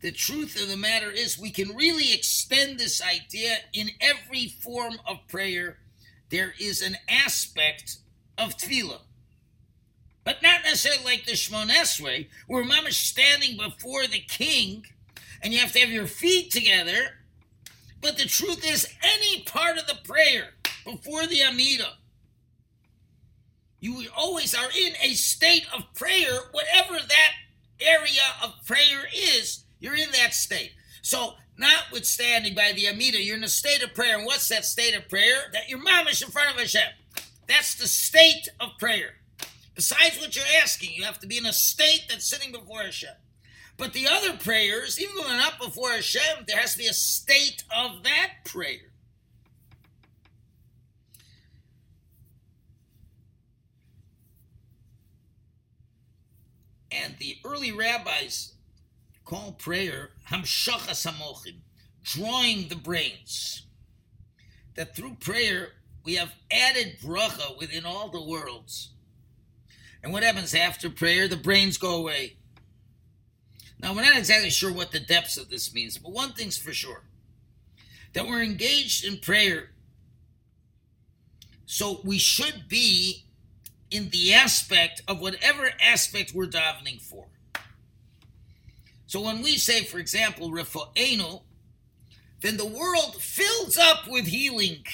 the 0.02 0.12
truth 0.12 0.62
of 0.62 0.70
the 0.70 0.78
matter 0.78 1.12
is, 1.12 1.38
we 1.38 1.52
can 1.52 1.76
really 1.76 2.14
extend 2.14 2.80
this 2.80 3.02
idea 3.04 3.58
in 3.74 3.90
every 4.00 4.48
form 4.48 4.94
of 5.06 5.28
prayer. 5.28 5.80
There 6.30 6.54
is 6.60 6.82
an 6.82 6.96
aspect 7.10 7.98
of 8.38 8.56
tefillah, 8.56 9.02
but 10.24 10.42
not 10.42 10.64
necessarily 10.64 11.04
like 11.04 11.26
the 11.26 11.34
Shmon 11.34 11.68
Esrei, 11.68 12.28
where 12.48 12.64
Mama's 12.64 12.96
standing 12.96 13.58
before 13.58 14.08
the 14.08 14.22
king, 14.22 14.86
and 15.42 15.54
you 15.54 15.60
have 15.60 15.74
to 15.74 15.80
have 15.80 15.90
your 15.90 16.08
feet 16.08 16.50
together. 16.52 17.19
But 18.02 18.18
the 18.18 18.26
truth 18.26 18.66
is, 18.66 18.88
any 19.04 19.44
part 19.44 19.78
of 19.78 19.88
the 19.88 19.98
prayer 20.04 20.54
before 20.86 21.28
the 21.28 21.42
Amidah, 21.42 21.94
You 23.80 24.08
always 24.16 24.54
are 24.54 24.70
in 24.78 24.94
a 25.02 25.14
state 25.14 25.66
of 25.74 25.94
prayer, 25.94 26.40
whatever 26.52 26.94
that 27.00 27.32
area 27.80 28.22
of 28.44 28.54
prayer 28.66 29.08
is, 29.14 29.64
you're 29.80 29.96
in 29.96 30.12
that 30.12 30.34
state. 30.34 30.74
So, 31.02 31.36
notwithstanding 31.58 32.56
by 32.56 32.74
the 32.74 32.88
Amida, 32.90 33.22
you're 33.22 33.38
in 33.38 33.44
a 33.44 33.50
state 33.50 33.82
of 33.84 33.94
prayer. 33.94 34.18
And 34.18 34.26
what's 34.26 34.50
that 34.50 34.66
state 34.66 34.96
of 34.96 35.08
prayer? 35.08 35.50
That 35.54 35.70
your 35.70 35.80
mom 35.80 36.08
is 36.08 36.22
in 36.22 36.30
front 36.30 36.52
of 36.52 36.60
Hashem. 36.60 36.90
That's 37.48 37.76
the 37.76 37.88
state 37.88 38.50
of 38.60 38.72
prayer. 38.80 39.16
Besides 39.76 40.20
what 40.20 40.36
you're 40.36 40.46
asking, 40.62 40.92
you 40.94 41.04
have 41.06 41.20
to 41.20 41.28
be 41.28 41.38
in 41.38 41.46
a 41.46 41.54
state 41.54 42.06
that's 42.10 42.30
sitting 42.30 42.52
before 42.52 42.82
Hashem. 42.84 43.16
But 43.80 43.94
the 43.94 44.08
other 44.08 44.36
prayers, 44.36 45.00
even 45.00 45.16
though 45.16 45.24
they're 45.24 45.38
not 45.38 45.58
before 45.58 45.92
Hashem, 45.92 46.44
there 46.46 46.58
has 46.58 46.74
to 46.74 46.80
be 46.80 46.88
a 46.88 46.94
state 46.94 47.64
of 47.74 48.04
that 48.04 48.32
prayer. 48.44 48.92
And 56.92 57.16
the 57.20 57.38
early 57.46 57.72
rabbis 57.72 58.52
call 59.24 59.54
prayer 59.54 60.10
hamshachas 60.30 61.10
hamochim, 61.10 61.60
drawing 62.04 62.68
the 62.68 62.76
brains. 62.76 63.66
That 64.76 64.94
through 64.94 65.16
prayer 65.22 65.70
we 66.04 66.16
have 66.16 66.34
added 66.52 66.98
bracha 67.02 67.58
within 67.58 67.86
all 67.86 68.10
the 68.10 68.22
worlds. 68.22 68.90
And 70.04 70.12
what 70.12 70.24
happens 70.24 70.54
after 70.54 70.90
prayer? 70.90 71.30
The 71.30 71.38
brains 71.38 71.78
go 71.78 71.96
away. 71.96 72.39
Now, 73.82 73.94
we're 73.94 74.04
not 74.04 74.18
exactly 74.18 74.50
sure 74.50 74.74
what 74.74 74.92
the 74.92 75.00
depths 75.00 75.38
of 75.38 75.50
this 75.50 75.74
means, 75.74 75.98
but 75.98 76.12
one 76.12 76.34
thing's 76.34 76.58
for 76.58 76.74
sure 76.74 77.04
that 78.14 78.28
we're 78.28 78.44
engaged 78.44 79.06
in 79.06 79.20
prayer. 79.20 79.72
So 81.66 82.02
we 82.04 82.18
should 82.18 82.68
be 82.68 83.26
in 83.92 84.10
the 84.10 84.34
aspect 84.34 85.02
of 85.08 85.22
whatever 85.22 85.72
aspect 85.82 86.34
we're 86.34 86.48
davening 86.48 87.02
for. 87.02 87.28
So 89.08 89.22
when 89.22 89.42
we 89.42 89.58
say, 89.58 89.84
for 89.84 89.98
example, 89.98 90.52
Refo'enu, 90.52 91.42
then 92.42 92.58
the 92.58 92.66
world 92.66 93.16
fills 93.22 93.78
up 93.78 94.08
with 94.08 94.28
healing. 94.28 94.86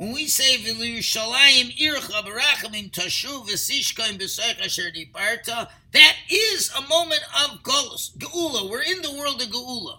When 0.00 0.12
we 0.12 0.28
say 0.28 0.56
V'Yerushalayim 0.56 1.76
ircha 1.76 2.24
barachamim 2.24 2.90
tashuv 2.90 3.46
v'sishkaim 3.50 4.18
b'soich 4.18 4.58
asher 4.64 4.90
diparta, 4.90 5.68
that 5.92 6.16
is 6.30 6.72
a 6.74 6.88
moment 6.88 7.20
of 7.44 7.62
Golus, 7.62 8.16
Geula. 8.16 8.70
We're 8.70 8.80
in 8.80 9.02
the 9.02 9.12
world 9.12 9.42
of 9.42 9.48
Geula. 9.48 9.98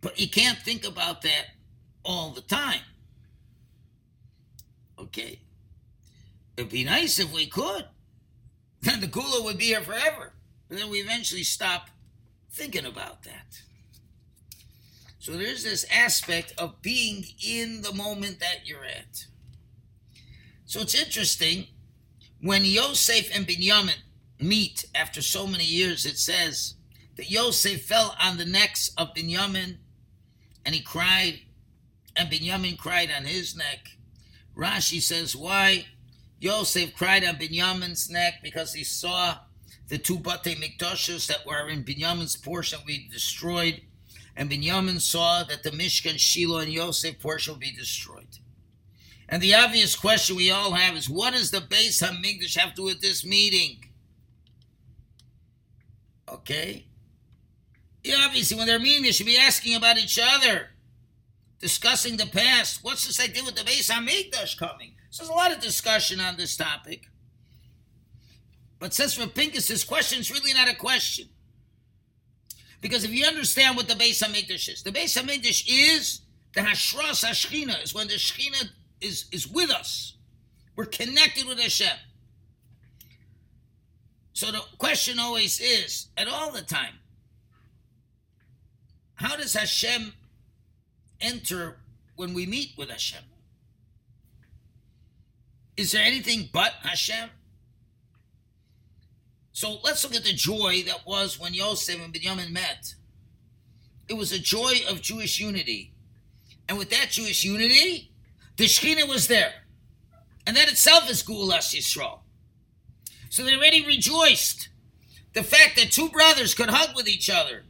But 0.00 0.18
you 0.18 0.28
can't 0.28 0.58
think 0.58 0.84
about 0.84 1.22
that 1.22 1.50
all 2.04 2.30
the 2.30 2.40
time. 2.40 2.80
Okay. 4.98 5.38
It'd 6.56 6.72
be 6.72 6.82
nice 6.82 7.20
if 7.20 7.32
we 7.32 7.46
could. 7.46 7.84
Then 8.80 9.00
the 9.00 9.06
Geula 9.06 9.44
would 9.44 9.58
be 9.58 9.66
here 9.66 9.80
forever. 9.80 10.32
And 10.68 10.76
then 10.76 10.90
we 10.90 10.98
eventually 10.98 11.44
stop 11.44 11.88
thinking 12.50 12.84
about 12.84 13.22
that. 13.22 13.62
So 15.22 15.36
there's 15.36 15.62
this 15.62 15.86
aspect 15.88 16.52
of 16.58 16.82
being 16.82 17.24
in 17.40 17.82
the 17.82 17.92
moment 17.92 18.40
that 18.40 18.66
you're 18.66 18.84
at. 18.84 19.26
So 20.64 20.80
it's 20.80 21.00
interesting 21.00 21.68
when 22.40 22.64
Yosef 22.64 23.30
and 23.32 23.46
Binyamin 23.46 24.00
meet 24.40 24.84
after 24.96 25.22
so 25.22 25.46
many 25.46 25.62
years, 25.62 26.06
it 26.06 26.18
says 26.18 26.74
that 27.14 27.30
Yosef 27.30 27.84
fell 27.84 28.16
on 28.20 28.36
the 28.36 28.44
necks 28.44 28.90
of 28.98 29.14
Binyamin 29.14 29.76
and 30.66 30.74
he 30.74 30.80
cried, 30.82 31.38
and 32.16 32.28
Binyamin 32.28 32.76
cried 32.76 33.10
on 33.16 33.24
his 33.24 33.56
neck. 33.56 33.90
Rashi 34.56 35.00
says, 35.00 35.36
Why? 35.36 35.86
Yosef 36.40 36.96
cried 36.96 37.22
on 37.22 37.36
Binyamin's 37.36 38.10
neck 38.10 38.40
because 38.42 38.74
he 38.74 38.82
saw 38.82 39.36
the 39.86 39.98
two 39.98 40.18
Bate 40.18 40.58
Mikdashos 40.58 41.28
that 41.28 41.46
were 41.46 41.68
in 41.68 41.84
Binyamin's 41.84 42.34
portion 42.34 42.80
we 42.84 43.06
destroyed, 43.06 43.82
and 44.36 44.50
Binyamin 44.50 45.00
saw 45.00 45.44
that 45.44 45.62
the 45.62 45.70
Mishkan, 45.70 46.18
Shiloh, 46.18 46.58
and 46.58 46.72
Yosef 46.72 47.18
portion 47.18 47.58
be 47.58 47.72
destroyed. 47.72 48.38
And 49.28 49.42
the 49.42 49.54
obvious 49.54 49.96
question 49.96 50.36
we 50.36 50.50
all 50.50 50.72
have 50.72 50.96
is, 50.96 51.08
what 51.08 51.32
does 51.32 51.50
the 51.50 51.58
Beis 51.58 52.02
Hamikdash 52.02 52.58
have 52.58 52.70
to 52.70 52.76
do 52.76 52.84
with 52.84 53.00
this 53.00 53.24
meeting? 53.24 53.84
Okay? 56.28 56.86
Yeah, 58.04 58.24
obviously, 58.26 58.56
when 58.56 58.66
they're 58.66 58.78
meeting, 58.78 59.04
they 59.04 59.12
should 59.12 59.26
be 59.26 59.38
asking 59.38 59.74
about 59.74 59.98
each 59.98 60.18
other 60.22 60.70
discussing 61.60 62.16
the 62.16 62.26
past. 62.26 62.82
What's 62.82 63.06
this 63.06 63.20
idea 63.20 63.44
with 63.44 63.54
the 63.54 63.62
Beis 63.62 63.90
Hamikdash 63.90 64.58
coming? 64.58 64.94
So 65.10 65.22
there's 65.22 65.30
a 65.30 65.34
lot 65.34 65.52
of 65.52 65.60
discussion 65.60 66.20
on 66.20 66.36
this 66.36 66.56
topic. 66.56 67.06
But 68.80 68.92
since 68.92 69.14
for 69.14 69.26
Pinkus, 69.26 69.68
this 69.68 69.84
question 69.84 70.18
is 70.18 70.30
really 70.30 70.52
not 70.52 70.68
a 70.68 70.74
question. 70.74 71.28
Because 72.82 73.04
if 73.04 73.12
you 73.12 73.24
understand 73.24 73.76
what 73.76 73.88
the 73.88 73.94
Beis 73.94 74.22
Hamikdash 74.22 74.68
is, 74.68 74.82
the 74.82 74.90
Beis 74.90 75.16
Hamikdash 75.16 75.64
is 75.68 76.20
the 76.52 76.60
Hashras 76.60 77.24
Hashchina, 77.24 77.82
is 77.82 77.94
when 77.94 78.08
the 78.08 78.14
Shechina 78.14 78.68
is, 79.00 79.26
is 79.32 79.48
with 79.48 79.70
us. 79.70 80.16
We're 80.74 80.86
connected 80.86 81.46
with 81.46 81.60
Hashem. 81.60 81.96
So 84.32 84.50
the 84.50 84.60
question 84.78 85.20
always 85.20 85.60
is, 85.60 86.08
at 86.16 86.26
all 86.26 86.50
the 86.50 86.62
time, 86.62 86.94
how 89.14 89.36
does 89.36 89.54
Hashem 89.54 90.12
enter 91.20 91.76
when 92.16 92.34
we 92.34 92.46
meet 92.46 92.72
with 92.76 92.90
Hashem? 92.90 93.22
Is 95.76 95.92
there 95.92 96.02
anything 96.02 96.48
but 96.52 96.72
Hashem? 96.82 97.30
So 99.62 99.78
let's 99.84 100.02
look 100.02 100.16
at 100.16 100.24
the 100.24 100.32
joy 100.32 100.82
that 100.88 101.06
was 101.06 101.38
when 101.38 101.54
Yosef 101.54 102.04
and 102.04 102.12
Binyamin 102.12 102.50
met. 102.50 102.96
It 104.08 104.14
was 104.14 104.32
a 104.32 104.40
joy 104.40 104.80
of 104.88 105.00
Jewish 105.00 105.38
unity. 105.38 105.92
And 106.68 106.76
with 106.76 106.90
that 106.90 107.10
Jewish 107.10 107.44
unity, 107.44 108.10
the 108.56 108.64
Shekhinah 108.64 109.08
was 109.08 109.28
there. 109.28 109.52
And 110.48 110.56
that 110.56 110.68
itself 110.68 111.08
is 111.08 111.22
Gulas 111.22 111.76
Yisrael. 111.76 112.22
So 113.28 113.44
they 113.44 113.54
already 113.54 113.86
rejoiced. 113.86 114.68
The 115.32 115.44
fact 115.44 115.76
that 115.76 115.92
two 115.92 116.08
brothers 116.08 116.54
could 116.54 116.70
hug 116.70 116.96
with 116.96 117.06
each 117.06 117.30
other 117.30 117.62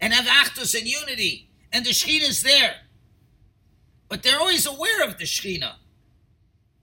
and 0.00 0.12
have 0.12 0.26
Achdus 0.26 0.76
and 0.76 0.88
unity, 0.88 1.52
and 1.72 1.86
the 1.86 1.90
Shekhinah 1.90 2.28
is 2.28 2.42
there. 2.42 2.74
But 4.08 4.24
they're 4.24 4.40
always 4.40 4.66
aware 4.66 5.04
of 5.04 5.16
the 5.16 5.26
Shekhinah. 5.26 5.76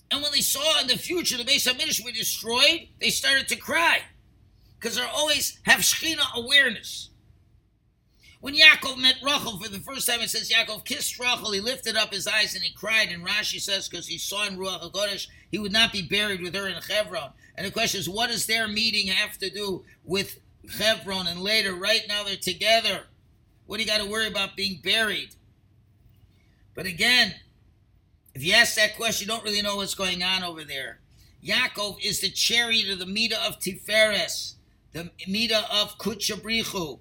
And 0.09 0.23
when 0.23 0.31
they 0.31 0.39
saw 0.39 0.79
in 0.79 0.87
the 0.87 0.97
future 0.97 1.35
the 1.35 1.43
Beis 1.43 1.69
Hamikdash 1.69 2.05
be 2.05 2.13
destroyed, 2.13 2.87
they 3.01 3.09
started 3.09 3.49
to 3.49 3.57
cry. 3.57 4.03
Because 4.83 4.97
they 4.97 5.03
always 5.03 5.59
have 5.63 5.79
Shekhinah 5.79 6.35
awareness. 6.35 7.09
When 8.41 8.53
Yaakov 8.53 8.97
met 8.97 9.15
Rachel 9.23 9.57
for 9.57 9.69
the 9.69 9.79
first 9.79 10.05
time, 10.05 10.19
it 10.19 10.29
says 10.29 10.51
Yaakov 10.51 10.83
kissed 10.83 11.17
Rachel, 11.17 11.53
he 11.53 11.61
lifted 11.61 11.95
up 11.95 12.13
his 12.13 12.27
eyes 12.27 12.53
and 12.53 12.65
he 12.65 12.73
cried. 12.73 13.07
And 13.07 13.25
Rashi 13.25 13.61
says, 13.61 13.87
because 13.87 14.07
he 14.07 14.17
saw 14.17 14.45
in 14.45 14.57
Ruach 14.57 14.81
HaKodesh, 14.91 15.27
he 15.49 15.57
would 15.57 15.71
not 15.71 15.93
be 15.93 16.01
buried 16.01 16.41
with 16.41 16.53
her 16.53 16.67
in 16.67 16.73
Hebron. 16.73 17.29
And 17.55 17.65
the 17.65 17.71
question 17.71 18.01
is, 18.01 18.09
what 18.09 18.29
does 18.29 18.45
their 18.45 18.67
meeting 18.67 19.07
have 19.07 19.37
to 19.37 19.49
do 19.49 19.85
with 20.03 20.41
Hebron? 20.77 21.27
And 21.27 21.39
later, 21.39 21.73
right 21.73 22.01
now, 22.09 22.25
they're 22.25 22.35
together. 22.35 23.03
What 23.67 23.77
do 23.77 23.83
you 23.83 23.89
got 23.89 24.01
to 24.01 24.11
worry 24.11 24.27
about 24.27 24.57
being 24.57 24.81
buried? 24.83 25.29
But 26.75 26.87
again, 26.87 27.35
if 28.35 28.43
you 28.43 28.51
ask 28.51 28.75
that 28.75 28.97
question, 28.97 29.29
you 29.29 29.33
don't 29.33 29.45
really 29.45 29.61
know 29.61 29.77
what's 29.77 29.95
going 29.95 30.23
on 30.23 30.43
over 30.43 30.65
there. 30.65 30.99
Yaakov 31.41 32.03
is 32.03 32.19
the 32.19 32.29
chariot 32.29 32.89
of 32.89 32.99
the 32.99 33.05
Mida 33.05 33.41
of 33.41 33.59
Tiferes, 33.59 34.55
the 34.93 35.09
Mida 35.27 35.65
of 35.71 35.97
Kutchabrichu, 35.97 36.99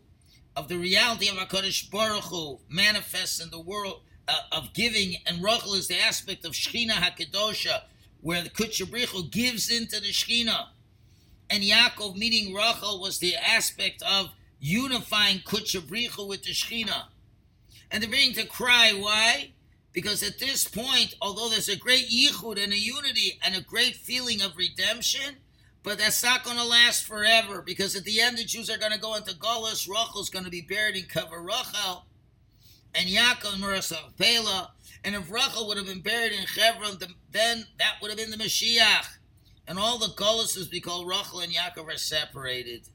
of 0.57 0.69
the 0.69 0.79
reality 0.79 1.29
of 1.29 1.37
HaKadosh 1.37 1.91
Baruch 1.91 2.25
Hu, 2.25 2.59
manifests 2.69 3.41
in 3.41 3.51
the 3.51 3.61
world 3.61 4.03
uh, 4.27 4.35
of 4.51 4.73
giving, 4.73 5.17
and 5.27 5.43
Rachel 5.43 5.75
is 5.75 5.89
the 5.89 6.01
aspect 6.01 6.45
of 6.45 6.53
Shechina 6.53 6.93
HaKadosha, 6.93 7.83
where 8.21 8.43
the 8.43 8.51
Kutchabrichu 8.51 9.31
gives 9.31 9.71
into 9.71 10.01
the 10.01 10.09
Shechina. 10.09 10.69
And 11.51 11.63
Yaakov, 11.63 12.17
meeting 12.17 12.55
Rachel, 12.55 13.01
was 13.01 13.19
the 13.19 13.37
aspect 13.37 14.03
of 14.03 14.31
unifying 14.59 15.41
Kutchabrichu 15.41 16.27
with 16.27 16.45
the 16.45 16.53
Shechina. 16.53 17.05
And 17.91 18.03
they're 18.03 18.11
beginning 18.11 18.37
to 18.37 18.47
cry. 18.47 18.93
Why? 18.93 19.53
Because 19.93 20.23
at 20.23 20.39
this 20.39 20.67
point, 20.67 21.15
although 21.21 21.51
there's 21.51 21.69
a 21.69 21.77
great 21.77 22.09
yichud 22.09 22.63
and 22.63 22.73
a 22.73 22.79
unity 22.79 23.39
and 23.45 23.55
a 23.55 23.61
great 23.61 23.97
feeling 23.97 24.41
of 24.41 24.57
redemption, 24.57 25.37
but 25.83 25.99
that's 25.99 26.23
not 26.23 26.45
going 26.45 26.57
to 26.57 26.65
last 26.65 27.07
forever. 27.07 27.63
Because 27.63 27.97
at 27.97 28.05
the 28.05 28.21
end, 28.21 28.39
the 28.39 28.45
Jews 28.45 28.71
are 28.71 28.79
going 28.79 28.93
to 28.93 28.99
go 28.99 29.15
into 29.17 29.35
Golas. 29.35 29.89
Rachel's 29.89 30.31
going 30.31 30.45
to 30.45 30.51
be 30.51 30.63
buried 30.63 30.97
in 30.97 31.05
Kever 31.05 31.45
Rachel, 31.45 32.07
and 32.95 33.09
Yaakov 33.09 33.61
Me'aras 33.61 33.93
HaMachpela. 33.93 34.69
And 35.05 35.15
if 35.15 35.31
Rachel 35.31 35.67
would 35.67 35.77
have 35.77 35.87
been 35.87 36.01
buried 36.01 36.33
in 36.33 36.45
Hebron, 36.45 36.99
then 37.33 37.67
that 37.79 37.95
would 38.01 38.11
have 38.11 38.19
been 38.19 38.31
the 38.31 38.37
Mashiach. 38.37 39.07
And 39.67 39.79
all 39.79 39.99
the 39.99 40.07
Golases 40.09 40.71
because 40.71 41.05
Rachel 41.05 41.41
and 41.41 41.53
Yaakov 41.53 41.93
are 41.93 41.99
separated. 41.99 42.89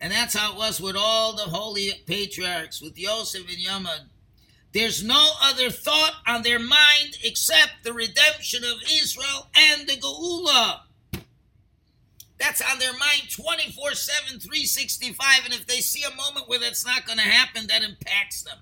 And 0.00 0.12
that's 0.12 0.36
how 0.36 0.52
it 0.52 0.58
was 0.58 0.80
with 0.80 0.96
all 0.96 1.34
the 1.34 1.42
holy 1.42 1.90
patriarchs, 2.06 2.80
with 2.80 2.98
Yosef 2.98 3.48
and 3.48 3.58
Yamad 3.58 4.02
There's 4.72 5.02
no 5.02 5.32
other 5.42 5.70
thought 5.70 6.14
on 6.26 6.42
their 6.42 6.60
mind 6.60 7.18
except 7.24 7.82
the 7.82 7.92
redemption 7.92 8.62
of 8.62 8.82
Israel 8.90 9.48
That's 12.38 12.62
on 12.62 12.78
their 12.78 12.92
mind 12.92 13.30
24 13.30 13.94
7, 13.94 14.40
365. 14.40 15.44
And 15.44 15.54
if 15.54 15.66
they 15.66 15.80
see 15.80 16.04
a 16.04 16.14
moment 16.14 16.48
where 16.48 16.58
that's 16.58 16.86
not 16.86 17.06
going 17.06 17.18
to 17.18 17.24
happen, 17.24 17.66
that 17.66 17.82
impacts 17.82 18.42
them. 18.42 18.58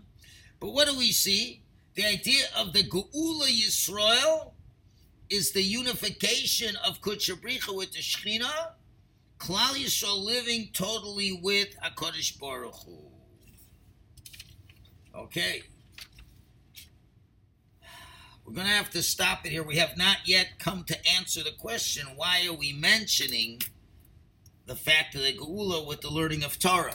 But 0.61 0.73
what 0.73 0.89
do 0.89 0.97
we 0.97 1.13
see? 1.13 1.63
The 1.95 2.07
idea 2.07 2.45
of 2.57 2.73
the 2.73 2.83
Geula 2.83 3.47
Yisrael 3.49 4.53
is 5.31 5.53
the 5.53 5.63
unification 5.63 6.77
of 6.87 7.01
Kudsha 7.01 7.41
Brich 7.41 7.65
Hu 7.65 7.77
with 7.77 7.93
the 7.93 7.99
Shekhinah, 7.99 8.73
Klal 9.39 9.75
Yisrael 9.75 10.25
living 10.25 10.71
totally 10.73 11.39
with 11.43 11.69
HaKadosh 11.83 12.39
Baruch 12.39 12.75
Hu. 12.85 12.99
Okay. 15.15 15.63
We're 18.47 18.55
going 18.55 18.67
to 18.69 18.73
have 18.73 18.91
to 18.91 19.03
stop 19.03 19.45
it 19.45 19.51
here. 19.51 19.65
We 19.65 19.77
have 19.77 19.97
not 19.97 20.19
yet 20.25 20.61
come 20.61 20.85
to 20.85 20.97
answer 21.17 21.43
the 21.43 21.51
question 21.51 22.07
why 22.15 22.47
are 22.49 22.53
we 22.55 22.73
mentioning 22.73 23.61
the 24.67 24.77
fact 24.77 25.17
of 25.17 25.23
the 25.23 25.33
Geula 25.33 25.85
with 25.85 26.01
the 26.01 26.11
learning 26.11 26.45
of 26.45 26.59
Torah? 26.59 26.95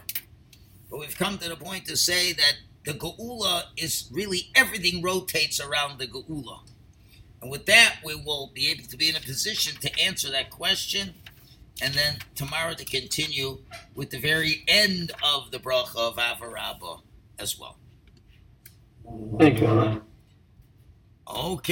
But 0.89 0.99
we've 0.99 1.17
come 1.17 1.37
to 1.39 1.49
the 1.49 1.57
point 1.57 1.85
to 1.87 1.97
say 1.97 2.31
that 2.31 2.53
the 2.85 2.93
Geula 2.93 3.63
is 3.75 4.09
really 4.11 4.49
everything 4.55 5.01
rotates 5.01 5.59
around 5.59 5.99
the 5.99 6.07
Geula. 6.07 6.59
And 7.41 7.51
with 7.51 7.65
that, 7.65 7.97
we 8.05 8.15
will 8.15 8.51
be 8.53 8.69
able 8.69 8.85
to 8.85 8.95
be 8.95 9.09
in 9.09 9.17
a 9.17 9.19
position 9.19 9.75
to 9.81 9.99
answer 9.99 10.31
that 10.31 10.51
question 10.51 11.15
and 11.81 11.93
then 11.93 12.19
tomorrow 12.35 12.75
to 12.75 12.85
continue 12.85 13.57
with 13.93 14.11
the 14.11 14.19
very 14.19 14.63
end 14.69 15.11
of 15.21 15.51
the 15.51 15.57
bracha 15.57 15.97
of 15.97 16.15
Ahava 16.15 16.53
Rabba 16.53 16.97
as 17.39 17.59
well. 17.59 17.75
Thank 19.37 19.59
you. 19.59 20.01
Okay. 21.33 21.69